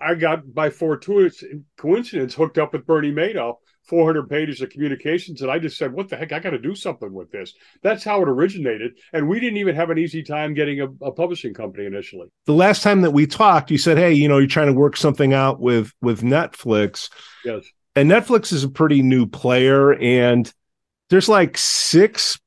[0.00, 1.44] I got by fortuitous
[1.76, 6.08] coincidence hooked up with Bernie Madoff 400 pages of communications and i just said what
[6.08, 6.32] the heck?
[6.32, 7.54] I got to do something with this.
[7.82, 11.12] That's how it originated and we didn't even have an easy time getting a, a,
[11.12, 12.28] publishing company initially.
[12.46, 14.96] The last time that we talked you said hey you know you're trying to work
[14.96, 17.10] something out with with netflix.
[17.44, 17.64] Yes.
[17.94, 20.52] And netflix is a pretty new player and
[21.10, 22.38] there's like six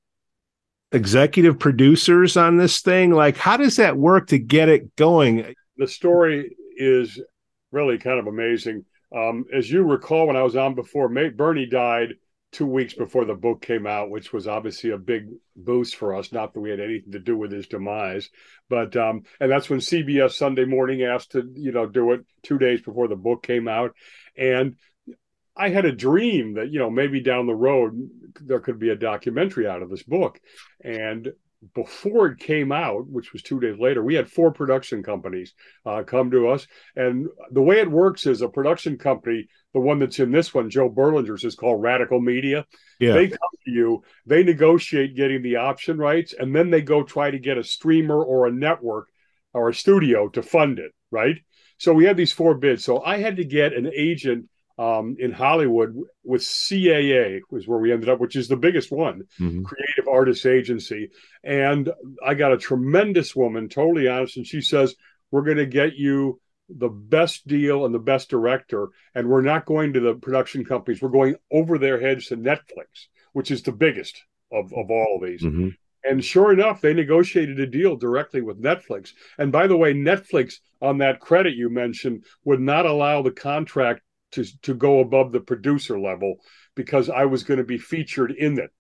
[0.92, 3.12] executive producers on this thing?
[3.12, 5.54] Like how does that work to get it going?
[5.78, 7.20] The story is
[7.72, 8.86] really kind of amazing.
[9.16, 12.10] Um, as you recall, when I was on before, Bernie died
[12.52, 16.32] two weeks before the book came out, which was obviously a big boost for us.
[16.32, 18.30] Not that we had anything to do with his demise,
[18.70, 22.58] but um, and that's when CBS Sunday Morning asked to you know do it two
[22.58, 23.96] days before the book came out,
[24.38, 24.76] and
[25.60, 28.10] I had a dream that you know maybe down the road
[28.42, 30.40] there could be a documentary out of this book,
[30.84, 31.32] and
[31.76, 35.54] before it came out, which was two days later, we had four production companies
[35.86, 36.66] uh, come to us.
[36.96, 40.70] And the way it works is a production company, the one that's in this one,
[40.70, 42.66] Joe Berlinger's, is called Radical Media.
[43.00, 43.14] Yeah.
[43.14, 47.30] They come to you, they negotiate getting the option rights, and then they go try
[47.30, 49.10] to get a streamer or a network
[49.54, 51.38] or a studio to fund it, right?
[51.78, 52.86] So we had these four bids.
[52.86, 54.46] So I had to get an agent
[54.80, 59.24] um, in Hollywood with CAA was where we ended up, which is the biggest one,
[59.38, 59.64] mm-hmm.
[59.64, 61.10] Creative Artists Agency.
[61.44, 61.92] And
[62.26, 64.96] I got a tremendous woman, totally honest, and she says,
[65.32, 66.40] "We're going to get you
[66.70, 71.02] the best deal and the best director, and we're not going to the production companies.
[71.02, 75.28] We're going over their heads to Netflix, which is the biggest of of all of
[75.28, 75.70] these." Mm-hmm.
[76.06, 79.12] And sure enough, they negotiated a deal directly with Netflix.
[79.38, 84.04] And by the way, Netflix, on that credit you mentioned, would not allow the contract
[84.32, 86.36] to to go above the producer level
[86.76, 88.72] because I was going to be featured in it.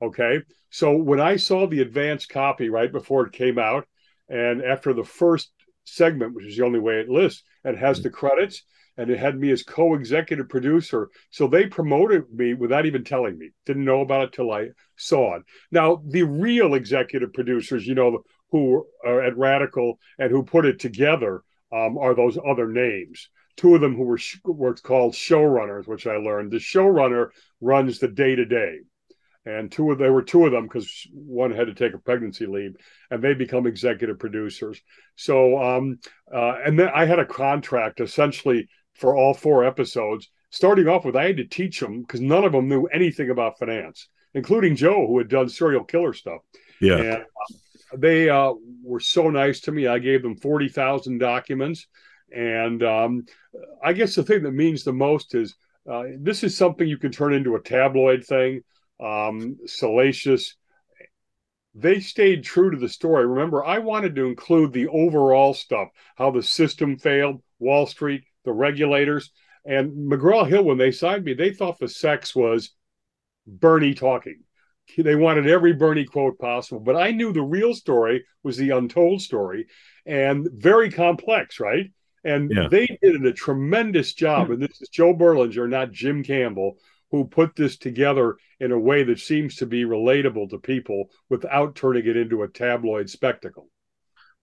[0.00, 3.86] Okay, so when I saw the advanced copy right before it came out,
[4.28, 5.50] and after the first
[5.84, 8.62] segment, which is the only way it lists, and has the credits
[8.98, 11.08] and it had me as co-executive producer.
[11.30, 13.50] So they promoted me without even telling me.
[13.64, 15.42] Didn't know about it till I saw it.
[15.70, 20.80] Now the real executive producers, you know, who are at Radical and who put it
[20.80, 26.06] together, um, are those other names two of them who were what's called showrunners, which
[26.06, 26.52] I learned.
[26.52, 27.28] The showrunner
[27.60, 28.78] runs the day to day,
[29.44, 32.46] and two of there were two of them because one had to take a pregnancy
[32.46, 32.76] leave,
[33.10, 34.80] and they become executive producers.
[35.16, 35.98] So, um,
[36.32, 40.30] uh, and then I had a contract essentially for all four episodes.
[40.50, 43.58] Starting off with, I had to teach them because none of them knew anything about
[43.58, 46.40] finance, including Joe, who had done serial killer stuff.
[46.80, 46.96] Yeah.
[46.96, 47.24] And
[47.96, 49.86] they uh, were so nice to me.
[49.86, 51.86] I gave them 40,000 documents.
[52.34, 53.26] And um,
[53.82, 55.54] I guess the thing that means the most is
[55.90, 58.62] uh, this is something you can turn into a tabloid thing,
[59.02, 60.54] um, salacious.
[61.74, 63.26] They stayed true to the story.
[63.26, 68.52] Remember, I wanted to include the overall stuff, how the system failed, Wall Street, the
[68.52, 69.30] regulators.
[69.64, 72.72] And McGraw Hill, when they signed me, they thought the sex was
[73.46, 74.40] Bernie talking.
[74.96, 76.80] They wanted every Bernie quote possible.
[76.80, 79.66] But I knew the real story was the untold story
[80.06, 81.90] and very complex, right?
[82.28, 82.68] And yeah.
[82.70, 84.50] they did a tremendous job.
[84.50, 86.76] And this is Joe Berlinger, not Jim Campbell,
[87.10, 91.74] who put this together in a way that seems to be relatable to people without
[91.74, 93.68] turning it into a tabloid spectacle.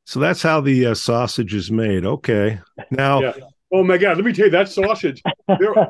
[0.06, 2.06] So that's how the uh, sausage is made.
[2.06, 2.60] Okay.
[2.92, 3.34] Now, yeah.
[3.72, 5.22] oh my God, let me tell you that sausage.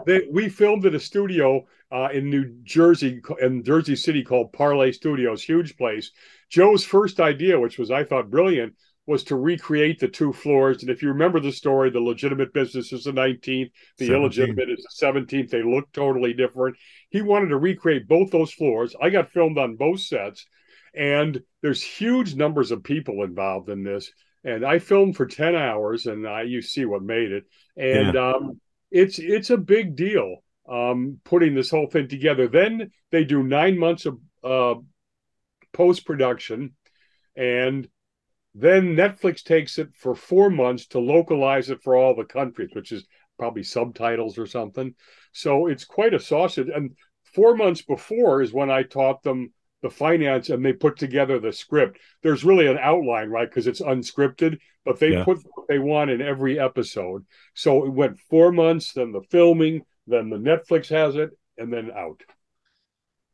[0.06, 4.92] they, we filmed at a studio uh, in New Jersey, in Jersey City called Parlay
[4.92, 6.12] Studios, huge place.
[6.50, 8.76] Joe's first idea, which was I thought brilliant,
[9.08, 10.82] was to recreate the two floors.
[10.82, 14.16] And if you remember the story, the legitimate business is the 19th, the 17th.
[14.16, 15.50] illegitimate is the 17th.
[15.50, 16.78] They look totally different.
[17.10, 18.96] He wanted to recreate both those floors.
[19.00, 20.46] I got filmed on both sets,
[20.96, 24.12] and there's huge numbers of people involved in this.
[24.44, 27.46] And I filmed for 10 hours, and I you see what made it.
[27.78, 32.48] And um, it's it's a big deal um, putting this whole thing together.
[32.48, 34.76] Then they do nine months of uh,
[35.74, 36.76] post production,
[37.36, 37.88] and
[38.58, 42.94] then Netflix takes it for four months to localize it for all the countries, which
[42.94, 43.06] is
[43.38, 44.96] probably subtitles or something.
[45.34, 46.70] So it's quite a sausage.
[46.74, 46.96] And
[47.34, 51.52] four months before is when I taught them the finance and they put together the
[51.52, 52.00] script.
[52.24, 53.48] There's really an outline, right?
[53.48, 55.26] Because it's unscripted, but they Yeah.
[55.26, 57.26] put what they want in every episode.
[57.56, 61.92] So it went four months, then the filming, then the Netflix has it, and then
[61.92, 62.24] out.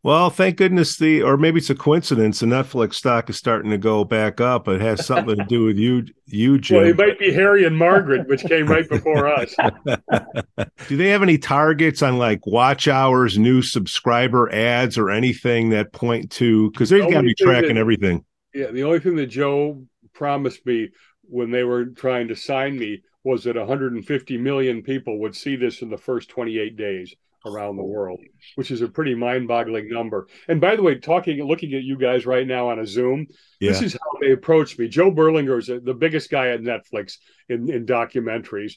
[0.03, 2.39] Well, thank goodness the, or maybe it's a coincidence.
[2.39, 4.67] The Netflix stock is starting to go back up.
[4.67, 6.77] It has something to do with you, you, Jim.
[6.77, 9.55] Well, it might be Harry and Meghan, which came right before us.
[10.87, 15.93] Do they have any targets on like watch hours, new subscriber ads, or anything that
[15.93, 16.71] point to?
[16.71, 18.25] Because they've The got to be tracking that- everything.
[18.55, 20.89] Yeah, the only thing that Joe promised me
[21.21, 25.83] when they were trying to sign me was that 150 million people would see this
[25.83, 28.19] in the first 28 days around the world,
[28.55, 30.27] which is a pretty mind-boggling number.
[30.47, 33.27] And by the way, talking, looking at you guys right now on a Zoom,
[33.59, 34.87] this is how they approached me.
[34.87, 37.17] Joe Berlinger is the biggest guy at Netflix
[37.49, 38.73] in in documentaries.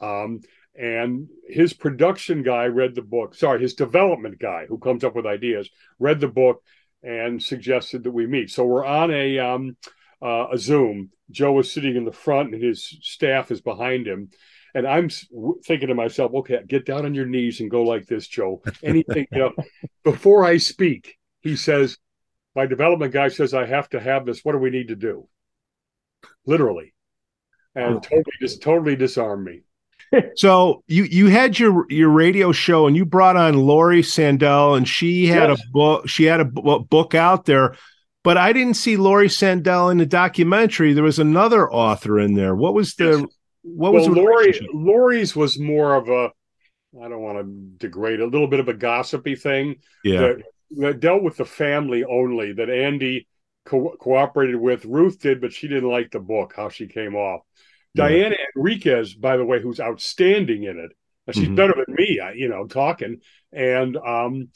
[0.00, 0.40] Um,
[0.74, 3.34] and his production guy read the book.
[3.34, 6.62] Sorry, his development guy who comes up with ideas read the book
[7.02, 8.50] and suggested that we meet.
[8.50, 9.76] So we're on a um,
[10.22, 11.10] uh, a Zoom.
[11.30, 14.30] Joe is sitting in the front, and his staff is behind him.
[14.74, 15.08] And I'm
[15.64, 18.62] thinking to myself, okay, get down on your knees and go like this, Joe.
[18.82, 19.52] Anything, you know.
[20.04, 21.96] Before I speak, he says,
[22.54, 24.44] my development guy says I have to have this.
[24.44, 25.28] What do we need to do?
[26.46, 26.94] Literally,
[27.74, 29.62] and totally just totally disarmed me.
[30.36, 34.88] So you you had your your radio show and you brought on Laurie Sandell and
[34.88, 35.60] she had Yes.
[35.60, 37.76] a book she had a book out there,
[38.24, 40.94] but I didn't see Laurie Sandell in the documentary.
[40.94, 42.54] There was another author in there.
[42.56, 43.28] What was the
[43.62, 44.68] what was well, Laurie.
[44.72, 46.30] Laurie's was more of a,
[47.02, 49.76] I don't want to degrade, a little bit of a gossipy thing.
[50.04, 50.20] Yeah.
[50.20, 53.26] That, that dealt with the family only, that Andy
[53.64, 54.84] co- cooperated with.
[54.84, 57.42] Ruth did, but she didn't like the book, how she came off.
[57.94, 58.08] Yeah.
[58.08, 60.92] Diana Henriques, by the way, who's outstanding in it.
[61.34, 61.56] She's Mhm.
[61.56, 63.20] better than me, you know, talking.
[63.52, 64.48] And um,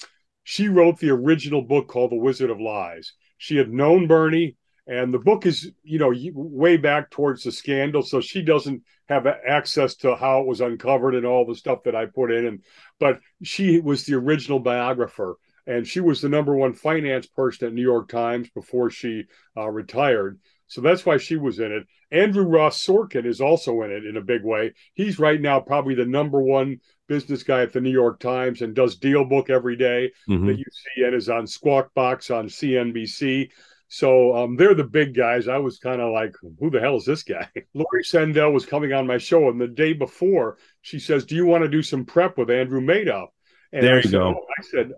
[0.42, 3.12] she wrote the original book called The Wizard of Lies.
[3.36, 4.56] She had known Bernie,
[4.86, 9.26] and the book is, you know, way back towards the scandal, so she doesn't have
[9.26, 12.46] access to how it was uncovered and all the stuff that I put in.
[12.46, 12.62] And
[12.98, 17.74] but she was the original biographer, and she was the number one finance person at
[17.74, 19.24] New York Times before she
[19.56, 20.40] uh, retired.
[20.66, 21.86] So that's why she was in it.
[22.10, 24.72] Andrew Ross Sorkin is also in it in a big way.
[24.94, 28.74] He's right now probably the number one business guy at the New York Times and
[28.74, 30.46] does Deal Book every day Mhm.
[30.46, 33.50] that you see and is on Squawk Box on CNBC.
[33.94, 35.48] So um, they're the big guys.
[35.48, 37.46] I was kind of like, who the hell is this guy?
[37.74, 41.44] Laurie Sandell was coming on my show, and the day before, she says, "Do you
[41.44, 43.26] want to do some prep with Andrew Madoff?"
[43.70, 44.28] And There I you said, go.
[44.28, 44.92] "Oh," I said,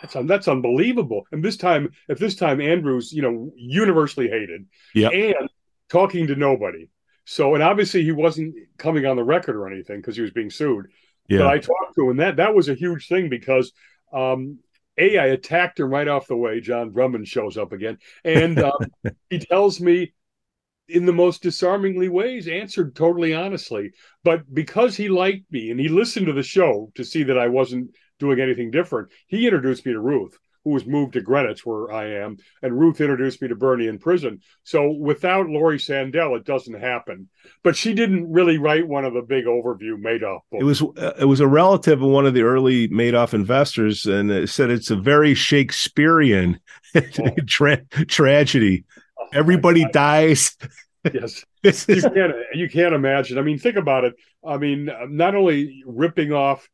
[0.00, 1.26] that's, that's unbelievable.
[1.32, 5.12] And this time, at this time, Andrew's, you know, universally hated Yep.
[5.12, 5.48] and
[5.90, 6.88] talking to nobody.
[7.26, 10.48] So, and obviously he wasn't coming on the record or anything because he was being
[10.50, 10.86] sued.
[11.28, 11.40] Yeah.
[11.40, 13.70] But I talked to him, and that that was a huge thing because
[14.14, 14.60] um,
[14.98, 16.60] a I attacked him right off the way.
[16.60, 18.78] John Drummond shows up again, and um,
[19.30, 20.12] he tells me
[20.90, 23.92] in the most disarmingly ways, answered totally honestly.
[24.24, 27.48] But because he liked me and he listened to the show to see that I
[27.48, 31.90] wasn't doing anything different, he introduced me to Ruth, who was moved to Greenwich, where
[31.90, 34.40] I am, and Ruth introduced me to Bernie in prison.
[34.62, 37.28] So without Laurie Sandell, it doesn't happen.
[37.62, 40.60] But she didn't really write one of the big overview Madoff books.
[40.60, 44.30] It was uh, it was a relative of one of the early Madoff investors, and
[44.30, 46.60] it said it's a very Shakespearean
[47.46, 48.84] tra- tragedy.
[49.32, 50.56] Everybody dies.
[51.14, 51.44] yes
[51.88, 54.14] you can't you can't imagine i mean think about it
[54.46, 56.68] i mean not only ripping off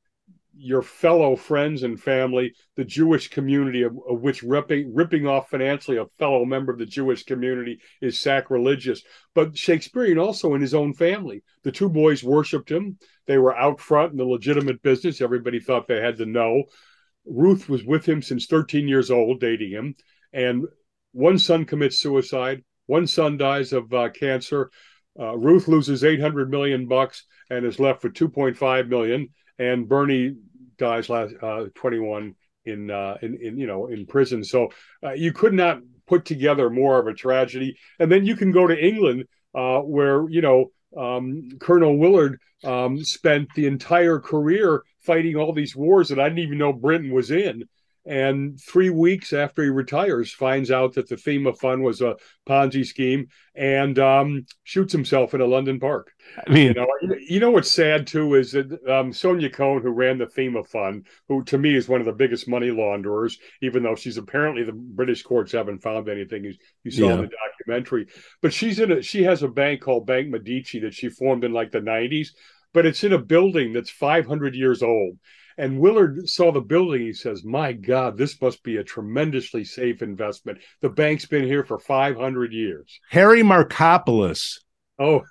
[0.59, 5.99] your fellow friends and family the jewish community of, of which ripping ripping off financially
[5.99, 9.03] a fellow member of the jewish community is sacrilegious.
[9.35, 12.99] But shakespearean also in his own family the two boys worshiped him.
[13.27, 15.21] They were out front in the legitimate business.
[15.21, 16.65] Everybody thought they had to know.
[17.27, 19.97] Ruth was with him since 13 years old dating him.
[20.33, 20.67] And
[21.13, 22.63] one son commits suicide.
[22.87, 24.71] One son dies of uh, cancer.
[25.19, 29.29] Uh, Ruth loses 800 million bucks and is left with 2.5 million.
[29.59, 30.35] And Bernie
[30.79, 32.35] dies last uh, 21
[32.65, 34.43] in, uh, in in you know in prison.
[34.45, 34.71] So
[35.05, 37.79] uh, you could not put together more of a tragedy.
[37.99, 39.25] And then you can go to England.
[39.57, 45.75] uh, where you know um, Colonel Willard um, spent the entire career fighting all these
[45.75, 47.65] wars that I didn't even know Britain was in.
[48.07, 52.17] And three weeks after he retires, finds out that the Thema fund was a
[52.49, 56.13] Ponzi scheme and um, shoots himself in a London park.
[56.47, 56.87] I mean, you know,
[57.29, 61.07] you know what's sad too is that um, Sonja Kohn, who ran the Thema fund,
[61.29, 64.73] who to me is one of the biggest money launderers, even though she's apparently the
[64.73, 67.15] British courts haven't found anything you, you saw Yeah.
[67.15, 67.31] in the
[67.67, 68.07] documentary.
[68.41, 71.53] But she's in a she has a bank called Bank Medici that she formed in
[71.53, 72.29] like the 90s,
[72.73, 75.19] but it's in a building that's 500 years old.
[75.59, 77.01] And Willard saw the building.
[77.03, 80.59] He says, My God, this must be a tremendously safe investment.
[80.81, 83.01] The bank's been here for 500 years.
[83.11, 84.59] Harry Markopolos.
[84.99, 85.23] Oh,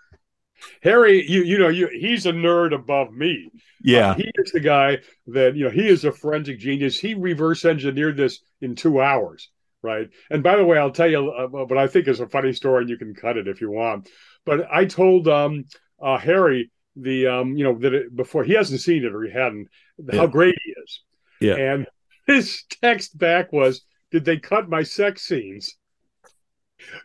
[0.81, 3.49] Harry, you you know, you he's a nerd above me.
[3.83, 4.11] Yeah.
[4.11, 6.99] Uh, he is the guy that, you know, he is a forensic genius.
[6.99, 9.49] He reverse engineered this in two hours,
[9.83, 10.09] right?
[10.29, 12.81] And by the way, I'll tell you uh, what I think is a funny story,
[12.81, 14.09] and you can cut it if you want.
[14.45, 15.65] But I told um,
[16.01, 19.31] uh, Harry the um, you know that it, before he hasn't seen it or he
[19.31, 19.67] hadn't
[20.11, 21.01] how great he is.
[21.41, 21.55] Yeah.
[21.55, 21.87] And
[22.27, 23.81] his text back was,
[24.11, 25.75] "Did they cut my sex scenes?"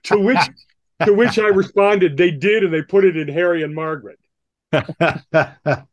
[0.04, 0.38] To which
[1.04, 4.16] to which I responded, "They did, and they put it in Harry and Meghan."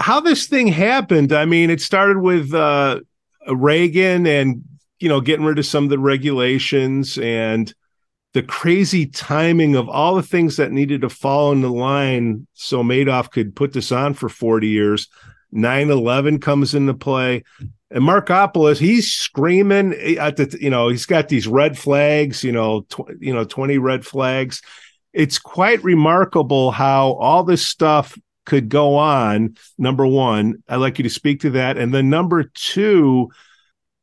[0.00, 1.32] How this thing happened?
[1.32, 3.00] I mean, it started with uh,
[3.48, 4.62] Reagan and
[5.00, 7.72] you know getting rid of some of the regulations and
[8.34, 12.82] the crazy timing of all the things that needed to fall in the line so
[12.82, 15.08] Madoff could put this on for 40 years.
[15.54, 17.42] 9-11 comes into play.
[17.90, 22.82] And Markopolos, he's screaming at the, you know, he's got these red flags, you know,
[22.82, 24.60] tw- you know, 20 red flags.
[25.14, 29.56] It's quite remarkable how all this stuff could go on.
[29.78, 31.78] Number one, I'd like you to speak to that.
[31.78, 33.30] And then number two,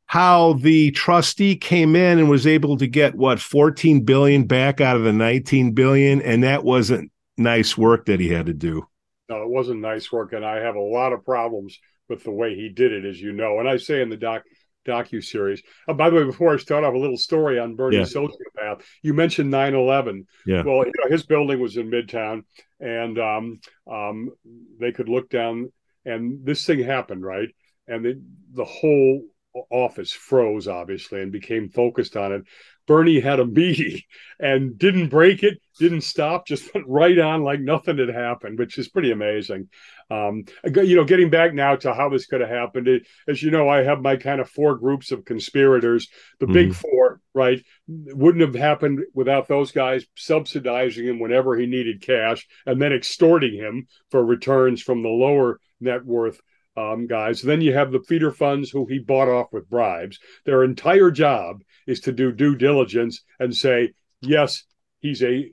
[0.06, 4.96] how the trustee came in and was able to get what 14 billion back out
[4.96, 6.22] of the 19 billion.
[6.22, 8.86] And that wasn't nice work that he had to do.
[9.28, 12.54] No, it wasn't nice work, and I have a lot of problems with the way
[12.54, 13.58] he did it, as you know.
[13.58, 14.44] And I say in the doc
[14.86, 15.60] docu series.
[15.88, 18.02] Uh, by the way, before I start off, a little story on Bernie Yeah.
[18.04, 18.82] sociopath.
[19.02, 20.26] You mentioned 9-11.
[20.46, 20.62] Yeah.
[20.62, 22.42] Well, you know, his building was in Midtown,
[22.78, 24.30] and um, um,
[24.78, 25.72] they could look down,
[26.04, 27.48] and this thing happened, right?
[27.88, 28.22] And the
[28.54, 29.24] the whole
[29.70, 32.42] office froze, obviously, and became focused on it.
[32.86, 34.00] Bernie had a meeting
[34.38, 38.78] and didn't break it, didn't stop, just went right on like nothing had happened, which
[38.78, 39.68] is pretty amazing.
[40.08, 43.50] Um, you know, getting back now to how this could have happened, it, as you
[43.50, 46.08] know, I have my kind of four groups of conspirators.
[46.38, 46.74] The big Mhm.
[46.74, 52.80] four, right, wouldn't have happened without those guys subsidizing him whenever he needed cash and
[52.80, 56.40] then extorting him for returns from the lower net worth
[56.76, 57.42] um, guys.
[57.42, 60.18] Then you have the feeder funds who he bought off with bribes.
[60.44, 64.64] Their entire job is to do due diligence and say, yes,
[65.00, 65.50] he's a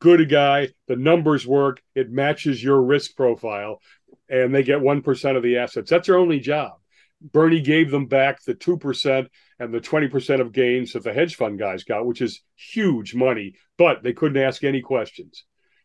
[0.00, 0.68] good guy.
[0.88, 1.80] The numbers work.
[1.94, 3.80] It matches your risk profile.
[4.28, 5.90] And they get 1% of the assets.
[5.90, 6.72] That's their only job.
[7.20, 9.28] Bernie gave them back the 2%
[9.60, 13.54] and the 20% of gains that the hedge fund guys got, which is huge money,
[13.78, 15.44] but they couldn't ask any questions.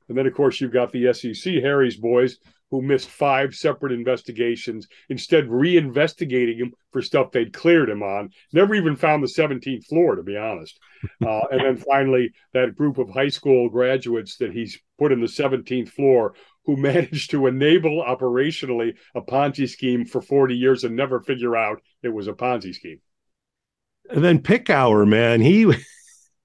[0.09, 2.37] And then, of course, you've got the SEC, Harry's boys,
[2.71, 8.29] who missed five separate investigations, instead reinvestigating him for stuff they'd cleared him on.
[8.51, 10.79] Never even found the 17th floor, to be honest.
[11.23, 15.27] Uh, and then finally, that group of high school graduates that he's put in the
[15.27, 16.33] 17th floor
[16.65, 21.83] who managed to enable operationally a Ponzi scheme for 40 years and never figure out
[22.01, 22.99] it was a Ponzi scheme.
[24.09, 25.71] And then Picower, man, he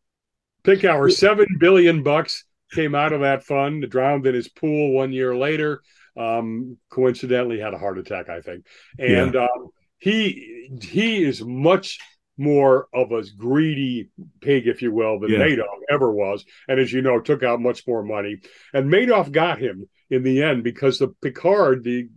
[0.65, 5.37] Picower seven billion bucks came out of that fund, drowned in his pool one year
[5.37, 5.83] later.
[6.17, 8.67] Um, coincidentally, had a heart attack, I think.
[8.99, 11.99] And um, he he is much
[12.39, 14.09] more of a greedy
[14.41, 15.39] pig, if you will, than Yeah.
[15.39, 16.45] Madoff ever was.
[16.69, 18.39] And as you know, took out much more money.
[18.73, 22.09] And Madoff got him in the end because the Picard, the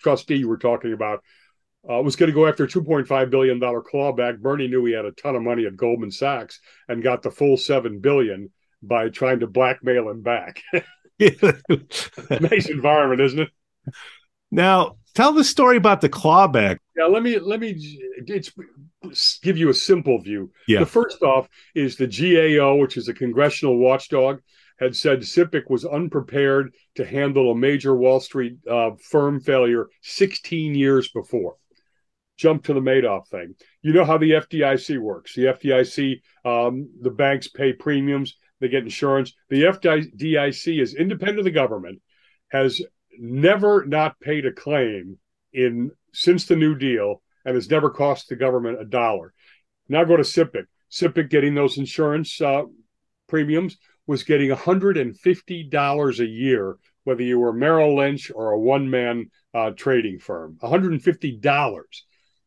[0.00, 1.22] trustee you were talking about,
[1.88, 4.38] uh, was going to go after a $2.5 billion clawback.
[4.38, 7.56] Bernie knew he had a ton of money at Goldman Sachs and got the full
[7.56, 8.50] 7 billion
[8.82, 10.62] by trying to blackmail him back.
[12.40, 13.48] nice environment, isn't it?
[14.50, 16.78] now tell the story about the clawback.
[16.96, 17.74] Yeah, let me let me
[18.26, 18.52] it's
[19.40, 20.50] give you a simple view.
[20.68, 20.80] Yeah.
[20.80, 24.40] The first off is the GAO, which is a congressional watchdog,
[24.78, 30.74] had said SIPC was unprepared to handle a major Wall Street uh, firm failure 16
[30.74, 31.56] years before.
[32.36, 33.54] Jump to the Madoff thing.
[33.82, 35.34] You know how the FDIC works.
[35.34, 39.34] The FDIC, um, the banks pay premiums, they get insurance.
[39.48, 42.00] The FDIC is independent of the government,
[42.50, 42.80] has
[43.18, 45.18] never not paid a claim
[45.52, 49.34] in since the New Deal and has never cost the government a dollar.
[49.88, 50.64] Now go to SIPC.
[50.90, 52.62] SIPC getting those insurance uh,
[53.28, 53.76] premiums.
[54.06, 59.70] was getting $150 a year, whether you were Merrill Lynch or a one man uh,
[59.70, 60.58] trading firm.
[60.62, 61.82] $150.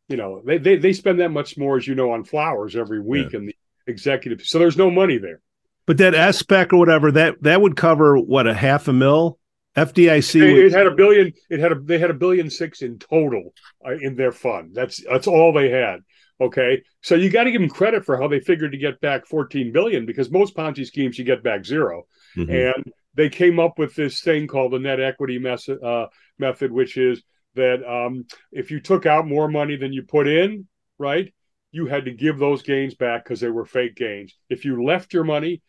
[0.08, 3.00] You know, they, they, they spend that much more, as you know, on flowers every
[3.00, 3.40] week yeah.
[3.40, 4.42] in the executive.
[4.42, 5.40] So there's no money there.
[5.86, 9.38] But that SPAC or whatever, that that would cover what a half a mil?
[9.76, 10.40] FDIC.
[10.40, 11.32] It, it, had a billion.
[11.50, 13.52] It had a they had a billion six in total
[13.86, 14.74] uh, in their fund.
[14.74, 16.00] That's that's all they had.
[16.40, 19.26] Okay, so you got to give them credit for how they figured to get back
[19.26, 22.50] 14 billion because most Ponzi schemes you get back 0 mm-hmm.
[22.50, 26.98] and they came up with this thing called the net equity method, uh, method, which
[26.98, 27.22] is
[27.56, 30.66] that um, if you took out more money than you put in,
[30.98, 31.32] right,
[31.72, 34.34] you had to give those gains back because they were fake gains.
[34.48, 35.62] If you left your money,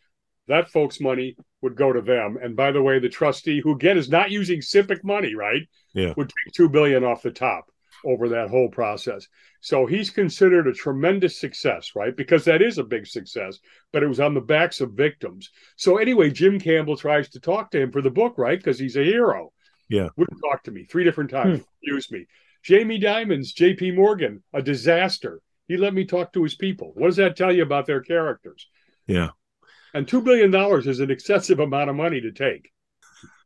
[0.47, 2.37] that folks' money would go to them.
[2.41, 6.13] And by the way, the trustee, who again is not using SIPC money, right, yeah.
[6.15, 7.69] would take two billion off the top
[8.05, 9.27] over that whole process.
[9.59, 12.15] So he's considered a tremendous success, right?
[12.15, 13.59] Because that is a big success,
[13.91, 15.49] but it was on the backs of victims.
[15.75, 18.57] So anyway, Jim Campbell tries to talk to him for the book, right?
[18.57, 19.51] Because he's a hero.
[19.89, 20.09] Yeah.
[20.17, 21.65] Wouldn't talk to me three different times, hmm.
[21.81, 22.25] Use me.
[22.63, 25.41] Jamie Dimon's, JP Morgan, a disaster.
[25.67, 26.91] He let me talk to his people.
[26.95, 28.67] What does that tell you about their characters?
[29.05, 29.29] Yeah.
[29.93, 30.53] And $2 billion
[30.87, 32.71] is an excessive amount of money to take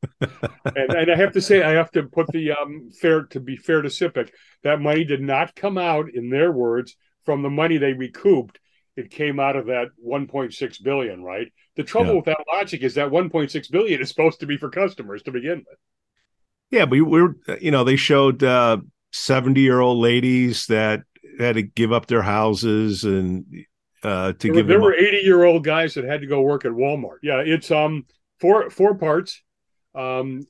[0.22, 3.56] and, and I have to say, I have to put the um, fair to be
[3.56, 4.30] fair to SIPC,
[4.64, 8.60] that money did not come out, in their words, from the money they recouped.
[8.98, 11.48] It came out of that 1.6 billion, right?
[11.76, 12.16] The trouble yeah.
[12.16, 15.60] with that logic is that 1.6 billion is supposed to be for customers to begin
[15.60, 15.78] with.
[16.72, 21.04] Yeah, but we were, you know, they showed 70 uh, year old ladies that
[21.38, 23.46] had to give up their houses and
[24.04, 24.68] uh, to there give.
[24.68, 27.20] There were 80 year old guys that had to go work at Walmart.
[27.22, 28.06] Yeah, it's um
[28.40, 29.42] four four parts.
[29.94, 30.42] Um,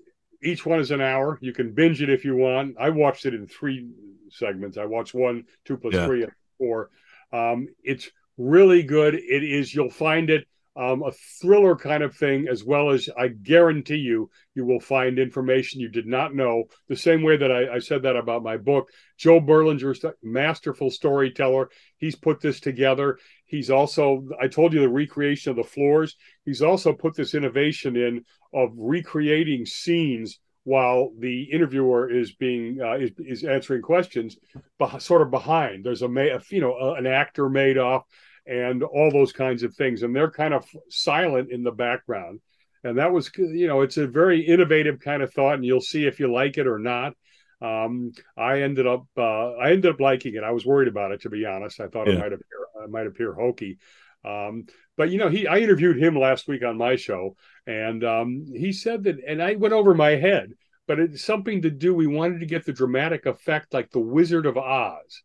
[0.43, 1.37] each one is an hour.
[1.41, 2.75] You can binge it if you want.
[2.79, 3.89] I watched it in three
[4.29, 4.77] segments.
[4.77, 6.05] I watched one, two plus yeah.
[6.05, 6.89] three, and four.
[7.31, 9.15] Um, it's really good.
[9.15, 9.73] It is.
[9.73, 11.11] You'll find it um, a
[11.41, 15.89] thriller kind of thing, as well as I guarantee you, you will find information you
[15.89, 16.63] did not know.
[16.87, 18.89] The same way that I, I said that about my book.
[19.17, 21.69] Joe Berlinger's masterful storyteller.
[21.97, 23.19] He's put this together.
[23.45, 26.15] He's also, I told you the recreation of the floors.
[26.45, 32.93] He's also put this innovation in of recreating scenes while the interviewer is being uh,
[32.93, 34.37] is, is answering questions,
[34.77, 35.83] but sort of behind.
[35.83, 38.03] There's a, you know an actor Madoff
[38.45, 42.39] and all those kinds of things, and they're kind of silent in the background.
[42.83, 46.05] And that was you know it's a very innovative kind of thought, and you'll see
[46.05, 47.13] if you like it or not.
[47.61, 50.43] Um, I ended up uh, I ended up liking it.
[50.43, 51.79] I was worried about it to be honest.
[51.79, 52.13] I thought yeah.
[52.13, 53.77] it might appear it might appear hokey.
[54.23, 54.65] Um,
[54.97, 57.35] but you know, he I interviewed him last week on my show,
[57.67, 60.53] and um, he said that, and I went over my head,
[60.87, 61.93] but it's something to do.
[61.93, 65.23] We wanted to get the dramatic effect like the Wizard of Oz,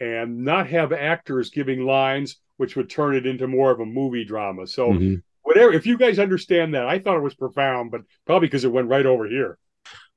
[0.00, 4.24] and not have actors giving lines which would turn it into more of a movie
[4.24, 4.66] drama.
[4.66, 4.92] So.
[4.92, 5.16] Mm-hmm.
[5.44, 8.70] Whatever, if you guys understand that, I thought it was profound, but probably because it
[8.70, 9.58] went right over here.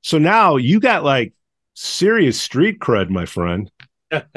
[0.00, 1.32] So now you got like
[1.74, 3.68] serious street cred, my friend.
[4.12, 4.32] um,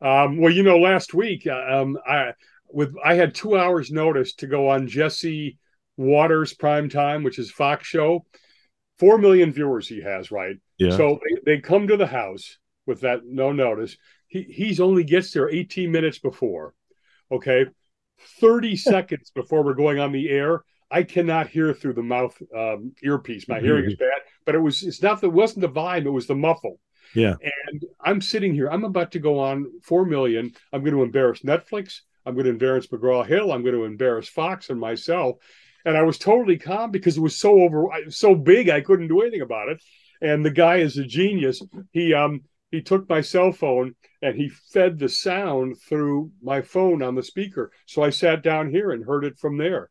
[0.00, 2.32] well, you know, last week, uh, um, I
[2.68, 5.58] with I had two hours notice to go on Jesse
[5.96, 8.24] Watters prime time, which is Fox show.
[8.98, 10.56] Four million viewers he has, right?
[10.78, 10.96] Yeah.
[10.96, 13.96] So they, they come to the house with that no notice.
[14.28, 16.74] He he's only gets there 18 minutes before.
[17.30, 17.66] Okay.
[18.40, 20.64] 30 seconds before we're going on the air.
[20.90, 23.48] I cannot hear through the mouth um, earpiece.
[23.48, 23.64] My mm-hmm.
[23.64, 26.26] hearing is bad, but it was it's not the it wasn't the volume, it was
[26.26, 26.80] the muffle.
[27.14, 27.34] Yeah.
[27.70, 30.52] And I'm sitting here, I'm about to go on four million.
[30.72, 32.00] I'm going to embarrass Netflix.
[32.26, 33.52] I'm going to embarrass McGraw Hill.
[33.52, 35.36] I'm going to embarrass Fox and myself.
[35.84, 39.22] And I was totally calm because it was so over, so big, I couldn't do
[39.22, 39.82] anything about it.
[40.20, 41.62] And the guy is a genius.
[41.92, 47.02] He um he took my cell phone and he fed the sound through my phone
[47.02, 47.72] on the speaker.
[47.86, 49.90] So I sat down here and heard it from there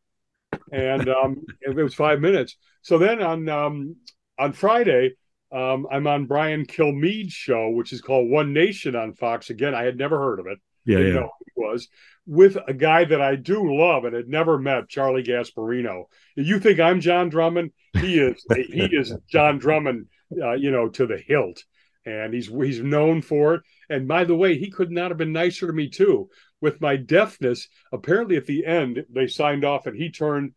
[0.72, 2.56] and um, it was five minutes.
[2.82, 3.96] So then on um,
[4.38, 5.12] on Friday,
[5.52, 9.50] um, I'm on Brian Kilmeade's show, which is called One Nation on Fox.
[9.50, 10.58] Again, I had never heard of it.
[10.86, 11.12] Yeah, yeah.
[11.14, 11.88] Know who was
[12.26, 16.04] with a guy that I do love and had never met, Charlie Gasparino.
[16.36, 17.72] You think I'm John Drummond?
[17.94, 18.44] He is.
[18.54, 20.06] he is John Drummond.
[20.40, 21.64] Uh, you know, to the hilt,
[22.06, 23.62] and he's he's known for it.
[23.88, 26.28] And by the way, he could not have been nicer to me too
[26.60, 30.52] with my deafness, apparently at the end they signed off and he turned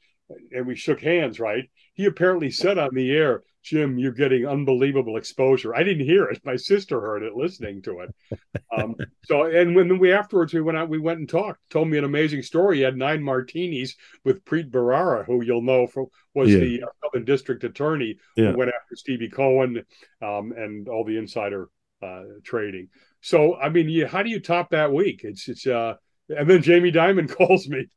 [0.51, 1.69] and we shook hands, right?
[1.93, 5.73] He apparently said on the air, Jim, you're getting unbelievable exposure.
[5.73, 6.41] I didn't hear it.
[6.43, 8.39] My sister heard it listening to it.
[8.77, 11.59] Um, so, and when we afterwards we went out, we went and talked.
[11.69, 12.77] Told me an amazing story.
[12.77, 16.59] He had nine martinis with Preet Bharara, who you'll know from, was yeah.
[16.59, 18.51] the Southern District Attorney yeah.
[18.51, 19.85] who went after Stevie Cohen
[20.21, 21.69] um, and all the insider
[22.01, 22.89] uh, trading.
[23.21, 25.21] So I mean, you, how do you top that week?
[25.23, 25.95] It's it's uh,
[26.27, 27.87] and then Jamie Dimon calls me.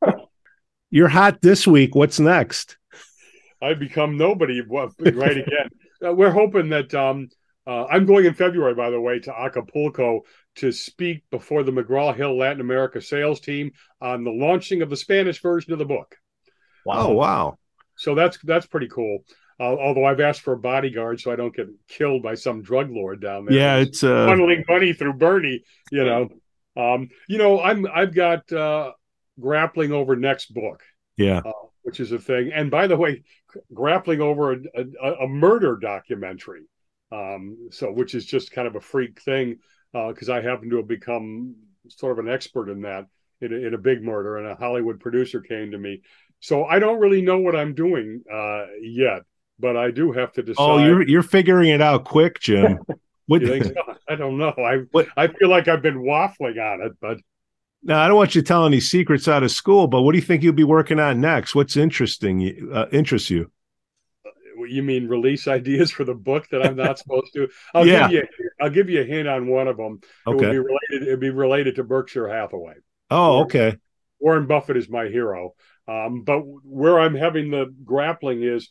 [0.90, 1.94] You're hot this week.
[1.94, 2.76] What's next?
[3.62, 5.68] I become nobody right again.
[6.06, 7.28] uh, we're hoping that um,
[7.66, 10.22] uh, I'm going in February, by the way, to Acapulco
[10.56, 14.96] to speak before the McGraw Hill Latin America sales team on the launching of the
[14.96, 16.16] Spanish version of the book.
[16.84, 17.08] Wow!
[17.08, 17.58] Oh, wow!
[17.96, 19.24] So that's that's pretty cool.
[19.60, 22.90] Uh, although I've asked for a bodyguard so I don't get killed by some drug
[22.90, 23.58] lord down there.
[23.58, 24.26] Yeah, it's uh...
[24.26, 25.62] funneling money through Bernie.
[25.92, 26.28] You know,
[26.76, 28.92] um, you know, I'm I've got uh,
[29.38, 30.82] grappling over next book.
[31.18, 31.52] Yeah, uh,
[31.82, 32.50] which is a thing.
[32.54, 33.22] And by the way,
[33.72, 34.58] grappling over a,
[35.02, 36.62] a, a murder documentary.
[37.12, 39.58] Um, so which is just kind of a freak thing
[39.92, 41.56] because uh, I happen to have become
[41.88, 43.06] sort of an expert in that
[43.40, 46.02] in a, in a big murder, and a Hollywood producer came to me.
[46.38, 49.22] So I don't really know what I'm doing uh, yet
[49.60, 50.62] but I do have to decide.
[50.62, 52.78] Oh, you're you're figuring it out quick, Jim.
[53.26, 53.74] What, you think so?
[54.08, 54.52] I don't know.
[54.58, 57.18] I what, I feel like I've been waffling on it, but
[57.82, 59.86] now I don't want you to tell any secrets out of school.
[59.86, 61.54] But what do you think you'll be working on next?
[61.54, 63.50] What's interesting uh, interests you?
[64.68, 67.48] You mean release ideas for the book that I'm not supposed to?
[67.74, 68.08] I'll yeah.
[68.08, 68.50] give you.
[68.60, 70.00] I'll give you a hint on one of them.
[70.26, 70.50] It okay.
[70.50, 71.02] Be related.
[71.02, 72.74] It'd be related to Berkshire Hathaway.
[73.10, 73.76] Oh, Warren, okay.
[74.20, 75.54] Warren Buffett is my hero.
[75.88, 78.70] Um, but where I'm having the grappling is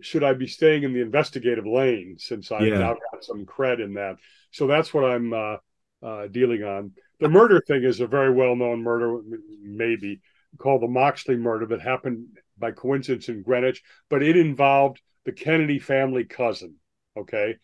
[0.00, 2.78] should I be staying in the investigative lane since I've yeah.
[2.78, 4.16] now got some cred in that?
[4.50, 5.56] So that's what I'm uh,
[6.02, 6.92] uh, dealing on.
[7.20, 9.20] The murder thing is a very well known murder,
[9.62, 10.20] maybe
[10.58, 12.26] called the Moxley murder that happened
[12.58, 16.76] by coincidence in Greenwich, but it involved the Kennedy family cousin,
[17.16, 17.56] okay,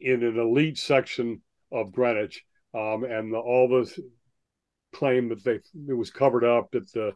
[0.00, 2.44] in an elite section of Greenwich.
[2.74, 3.94] Um, and the, all the
[4.92, 7.12] claim that they it was covered up that the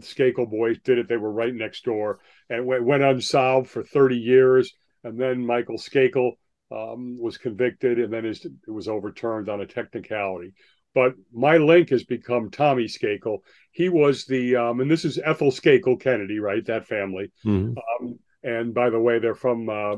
[0.00, 1.08] Skakel boys did it.
[1.08, 2.20] They were right next door
[2.50, 4.72] and it went unsolved for 30 years.
[5.04, 6.32] And then Michael Skakel
[6.70, 10.52] um, was convicted and then his, it was overturned on a technicality.
[10.94, 13.40] But my link has become Tommy Skakel.
[13.70, 16.64] He was the, um, and this is Ethel Skakel Kennedy, right?
[16.64, 17.30] That family.
[17.44, 17.74] Mm-hmm.
[18.06, 19.96] Um, and by the way, they're from, uh,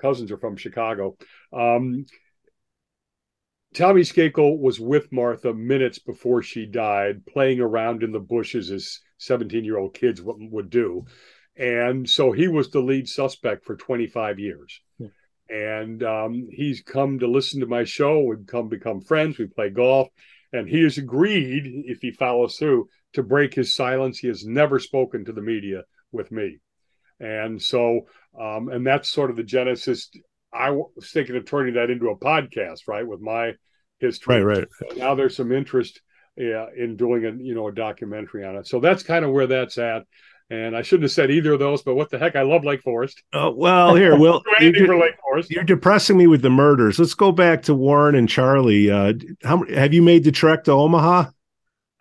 [0.00, 1.16] cousins are from Chicago.
[1.52, 2.06] Um,
[3.74, 9.00] Tommy Skakel was with Martha minutes before she died, playing around in the bushes as
[9.18, 11.04] 17 year old kids would do.
[11.56, 14.80] And so he was the lead suspect for 25 years.
[15.48, 18.20] And um, he's come to listen to my show.
[18.22, 19.38] We've come become friends.
[19.38, 20.08] We play golf.
[20.52, 24.18] And he has agreed, if he follows through, to break his silence.
[24.18, 25.82] He has never spoken to the media
[26.12, 26.58] with me.
[27.20, 28.06] And so,
[28.38, 30.10] um, and that's sort of the genesis.
[30.52, 33.54] I was thinking of turning that into a podcast, right, with my
[33.98, 34.42] history.
[34.42, 34.68] Right, right.
[34.78, 36.00] So now there's some interest
[36.36, 38.66] yeah, in doing a you know a documentary on it.
[38.66, 40.02] So that's kind of where that's at.
[40.48, 42.36] And I shouldn't have said either of those, but what the heck?
[42.36, 43.22] I love Lake Forest.
[43.32, 44.42] Oh well, here, Will.
[44.60, 45.50] you're, Lake Forest.
[45.50, 46.98] you're depressing me with the murders.
[46.98, 48.90] Let's go back to Warren and Charlie.
[48.90, 51.30] Uh, how have you made the trek to Omaha?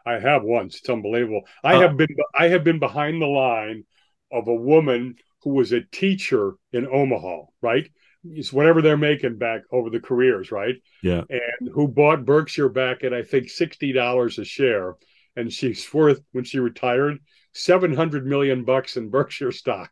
[0.06, 0.78] I have once.
[0.78, 1.41] It's unbelievable.
[1.64, 3.86] I uh, have been I have been behind the line
[4.32, 7.89] of a woman who was a teacher in Omaha, right?
[8.28, 10.76] it's whatever they're making back over the careers, right?
[11.04, 11.22] Yeah.
[11.30, 14.96] And who bought Berkshire back at I think sixty dollars a share,
[15.36, 17.18] and she's worth when she retired
[17.56, 19.89] seven hundred million bucks in Berkshire stock.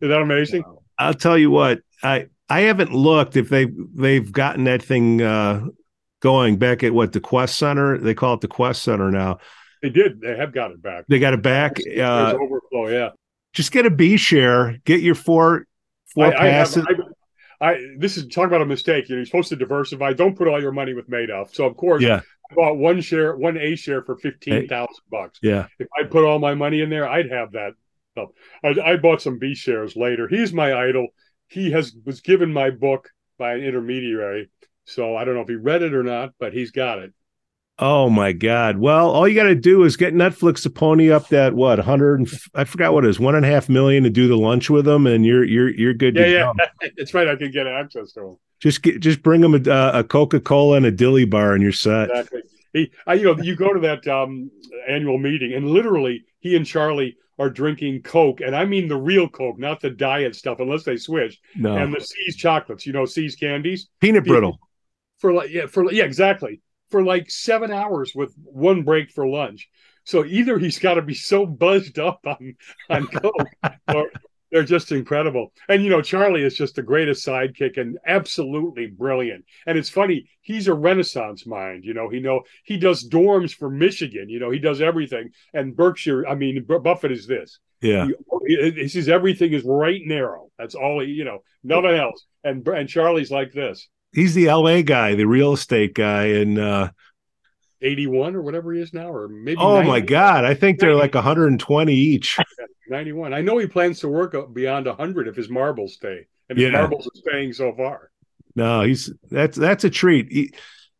[0.00, 0.64] Is that amazing?
[0.98, 5.66] I'll tell you what I I haven't looked if they they've gotten that thing uh,
[6.20, 9.38] going back at what the Qwest Center they call it the Qwest Center now.
[9.82, 10.20] They did.
[10.20, 11.06] They have got it back.
[11.08, 11.76] They got it back.
[11.76, 12.88] There's, uh, overflow.
[12.88, 13.08] Yeah.
[13.52, 14.78] Just get a B share.
[14.84, 15.66] Get your four
[16.14, 16.86] four I, passes.
[16.86, 17.00] I have,
[17.60, 19.08] I this is talk about a mistake.
[19.08, 20.12] You know, you're supposed to diversify.
[20.12, 21.54] Don't put all your money with Madoff.
[21.54, 22.20] So of course, yeah.
[22.54, 25.38] Bought one share, one A share for fifteen thousand bucks.
[25.42, 25.66] Yeah.
[25.78, 27.72] If I put all my money in there, I'd have that.
[28.62, 30.28] I, I bought some B shares later.
[30.28, 31.08] He's my idol.
[31.48, 34.50] He has was given my book by an intermediary.
[34.84, 37.12] So I don't know if he read it or not, but he's got it.
[37.78, 38.76] Oh my God!
[38.76, 42.28] Well, all you got to do is get Netflix to pony up that what hundred
[42.54, 44.84] I forgot what it is one and a half million to do the lunch with
[44.84, 46.14] them, and you're you're you're good.
[46.14, 47.26] Yeah, yeah, it's right.
[47.26, 48.36] I can get access to them.
[48.62, 51.72] Just get just bring them a, a Coca Cola and a dilly bar, and you're
[51.72, 52.10] set.
[52.10, 52.42] Exactly.
[52.72, 54.50] He, I, you know, you go to that um,
[54.88, 59.28] annual meeting, and literally he and Charlie are drinking Coke, and I mean the real
[59.28, 61.40] Coke, not the diet stuff, unless they switch.
[61.56, 61.76] No.
[61.76, 64.60] And the See's chocolates, you know, See's candies, peanut brittle.
[65.18, 69.68] For like, yeah, for yeah, exactly for like seven hours with one break for lunch.
[70.04, 72.54] So either he's got to be so buzzed up on
[72.88, 73.48] on coke,
[73.94, 74.10] or
[74.52, 75.52] they're just incredible.
[75.68, 79.44] And you know, Charlie is just the greatest sidekick and absolutely brilliant.
[79.66, 81.84] And it's funny, he's a Renaissance mind.
[81.84, 84.28] You know, he know he does dorms for Michigan.
[84.28, 85.30] You know, he does everything.
[85.54, 87.58] And Berkshire, I mean, Buffett is this.
[87.80, 88.06] Yeah,
[88.46, 90.50] he, he says everything is right narrow.
[90.56, 92.24] That's all he, you know, nothing else.
[92.44, 96.90] And and Charlie's like this he's the LA guy, the real estate guy, and uh,
[97.82, 99.58] 81 or whatever he is now, or maybe.
[99.58, 99.88] Oh 90.
[99.88, 100.44] my God!
[100.44, 102.38] I think they're like 120 each.
[102.88, 103.32] 91.
[103.32, 106.78] I know he plans to work beyond 100 if his marbles stay, and his Yeah.
[106.78, 108.10] marbles are staying so far.
[108.54, 110.30] No, he's that's that's a treat.
[110.30, 110.52] He-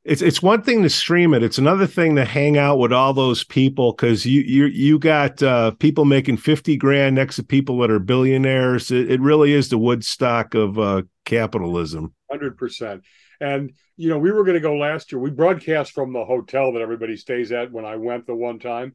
[0.04, 1.44] it's it's one thing to stream it.
[1.44, 5.40] It's another thing to hang out with all those people because you you you got
[5.40, 8.90] uh, people making fifty grand next to people that are billionaires.
[8.90, 12.14] It, it really is the Woodstock of uh, capitalism.
[12.28, 13.04] Hundred percent.
[13.42, 15.20] And you know, we were going to go last year.
[15.20, 17.72] We broadcast from the hotel that everybody stays at.
[17.72, 18.94] When I went the one time,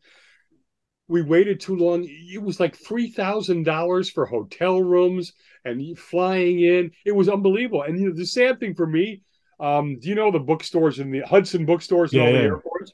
[1.08, 2.06] we waited too long.
[2.08, 5.34] It was like three thousand dollars for hotel rooms
[5.66, 6.91] and flying in.
[7.06, 7.84] It was unbelievable.
[7.84, 9.22] And you know, the sad thing for me,
[9.60, 12.45] um, do you know the bookstores in the Hudson bookstores in all the Yeah.
[12.45, 12.93] airports?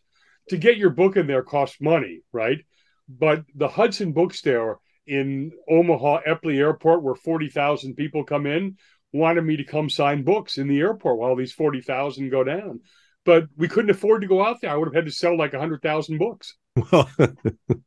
[0.49, 2.59] To get your book in there costs money, right?
[3.07, 8.77] But the Hudson bookstore in Omaha Eppley Airport, where forty thousand people come in,
[9.13, 12.81] wanted me to come sign books in the airport while these 40,000 go down.
[13.25, 14.71] But we couldn't afford to go out there.
[14.71, 16.55] I would have had to sell like 100,000 books.
[16.91, 17.09] Well,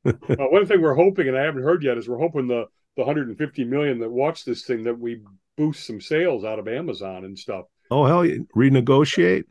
[0.06, 2.66] Uh, one thing we're hoping, and I haven't heard yet, is we're hoping the,
[2.96, 5.22] the 150 million that watch this thing that we
[5.56, 7.64] boost some sales out of Amazon and stuff.
[7.90, 8.38] oh hell, yeah.
[8.54, 9.44] renegotiate.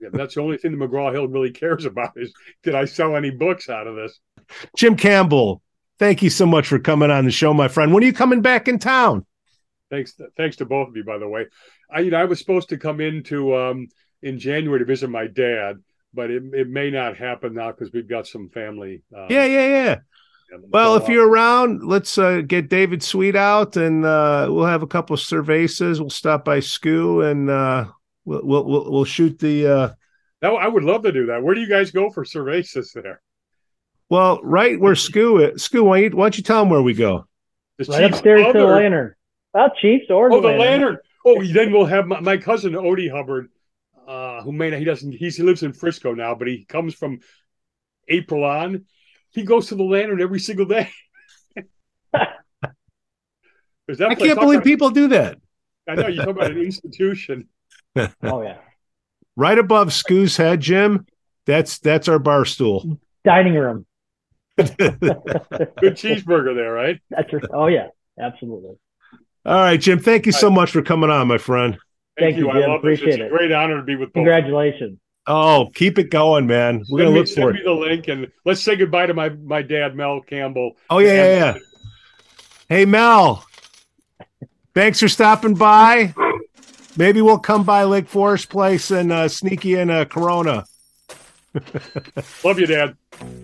[0.00, 3.16] Yeah, that's the only thing that McGraw Hill really cares about is did I sell
[3.16, 4.18] any books out of this?
[4.76, 5.60] Jim Campbell,
[5.98, 7.92] thank you so much for coming on the show, my friend.
[7.92, 9.26] When are you coming back in town?
[9.90, 11.46] Thanks, thanks to both of you, by the way.
[11.90, 13.88] I, you know, I was supposed to come into um,
[14.22, 15.76] in January to visit my dad,
[16.12, 19.02] but it, it may not happen now because we've got some family.
[19.16, 19.96] Uh, Yeah, yeah, yeah.
[20.70, 24.86] Well, if you're around, let's uh, get David Sweet out, and uh, we'll have a
[24.86, 26.00] couple of cervezas.
[26.00, 27.86] We'll stop by Scoo, and uh,
[28.24, 29.66] we'll, we'll we'll we'll shoot the.
[29.66, 29.88] Uh,
[30.40, 31.42] No, I would love to do that.
[31.42, 33.20] Where do you guys go for cervezas there?
[34.08, 35.68] well, right where Scoo is.
[35.68, 37.26] Scoo, why don't you, why don't you tell them where we go?
[37.76, 39.14] The Right Chiefs upstairs to the Club lantern.
[39.54, 40.98] Well, Chiefs or Oh, the lantern.
[41.24, 43.50] Oh, then we'll have my, my cousin Odie Hubbard,
[44.06, 46.94] uh, who may not, he doesn't, he's, he lives in Frisco now, but he comes
[46.94, 47.20] from
[48.08, 48.84] April on.
[49.30, 50.90] He goes to the lantern every single day.
[52.14, 52.26] I
[54.14, 55.38] can't believe people do that.
[55.88, 57.48] I know you talk about an institution.
[58.22, 58.58] Oh yeah.
[59.34, 61.04] Right above Scoo's head, Jim.
[61.46, 63.00] That's that's our bar stool.
[63.24, 63.86] Dining room.
[64.56, 67.00] Good cheeseburger there, right?
[67.10, 67.42] That's right.
[67.52, 67.88] Oh yeah,
[68.20, 68.76] absolutely.
[69.48, 69.98] All right, Jim.
[69.98, 71.78] Thank you so much for coming on, my friend.
[72.18, 72.70] Thank you, I Jim.
[72.70, 72.98] love this.
[72.98, 73.30] It's Appreciate a it.
[73.30, 74.16] great honor to be with both.
[74.16, 74.98] Congratulations.
[75.26, 76.84] Oh, keep it going, man.
[76.90, 77.64] We're Send gonna me, look send for me it.
[77.64, 80.76] the link and let's say goodbye to my my dad, Mel Campbell.
[80.90, 81.58] Oh yeah, yeah, yeah.
[82.68, 83.42] Hey Mel,
[84.74, 86.12] thanks for stopping by.
[86.98, 90.66] Maybe we'll come by Lake Forest Place and uh, sneak you in a Corona.
[92.44, 92.97] Love you, Dad.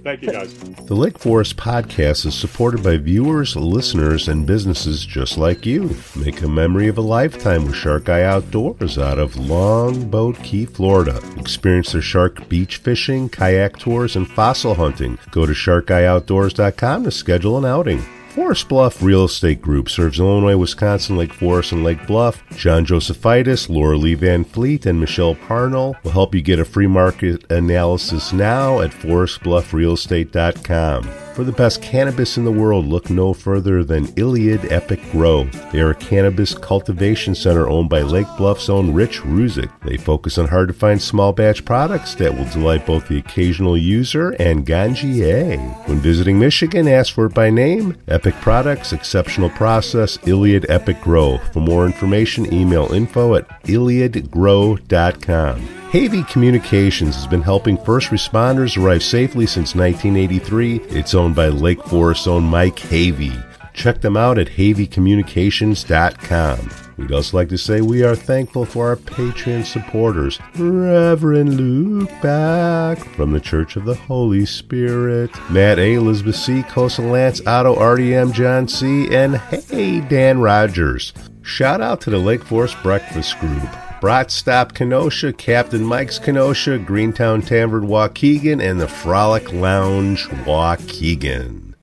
[0.04, 0.52] Thank you, guys.
[0.52, 5.96] The Lake Forest podcast is supported by viewers, listeners, and businesses just like you.
[6.14, 11.22] Make a memory of a lifetime with Shark Eye Outdoors out of Longboat Key, Florida.
[11.38, 15.18] Experience their shark beach fishing, kayak tours, and fossil hunting.
[15.30, 18.04] Go to sharkeyeoutdoors.com to schedule an outing.
[18.34, 22.42] Forest Bluff Real Estate Group serves Illinois, Wisconsin, Lake Forest, and Lake Bluff.
[22.56, 26.88] John Josephitis, Laura Lee Van Fleet, and Michelle Parnell will help you get a free
[26.88, 31.24] market analysis now at forestbluffrealestate.com.
[31.34, 35.46] For the best cannabis in the world, look no further than Iliad Epic Grow.
[35.72, 39.68] They are a cannabis cultivation center owned by Lake Bluff's own Rich Ruzick.
[39.80, 43.76] They focus on hard to find small batch products that will delight both the occasional
[43.76, 45.58] user and ganjier.
[45.88, 47.96] When visiting Michigan, ask for it by name.
[48.06, 51.38] Epic Products, exceptional process, Iliad Epic Grow.
[51.52, 55.60] For more information, email info at iliadgrow.com.
[55.94, 60.80] Havey Communications has been helping first responders arrive safely since 1983.
[60.88, 63.53] It's owned by Lake Forest's own Mike Havey.
[63.74, 66.70] Check them out at HaveyCommunications.com.
[66.96, 72.98] We'd also like to say we are thankful for our Patreon supporters, Reverend Luke Back
[73.16, 78.32] from the Church of the Holy Spirit, Matt A, Elizabeth C, Coastal Lance, Otto, RDM,
[78.32, 81.12] John C, and hey, Dan Rogers.
[81.42, 83.68] Shout out to the Lake Forest Breakfast Group.
[84.00, 91.64] Brat Stop Kenosha, Captain Mike's Kenosha, Greentown Tavern Waukegan, and the Frolic Lounge Waukegan.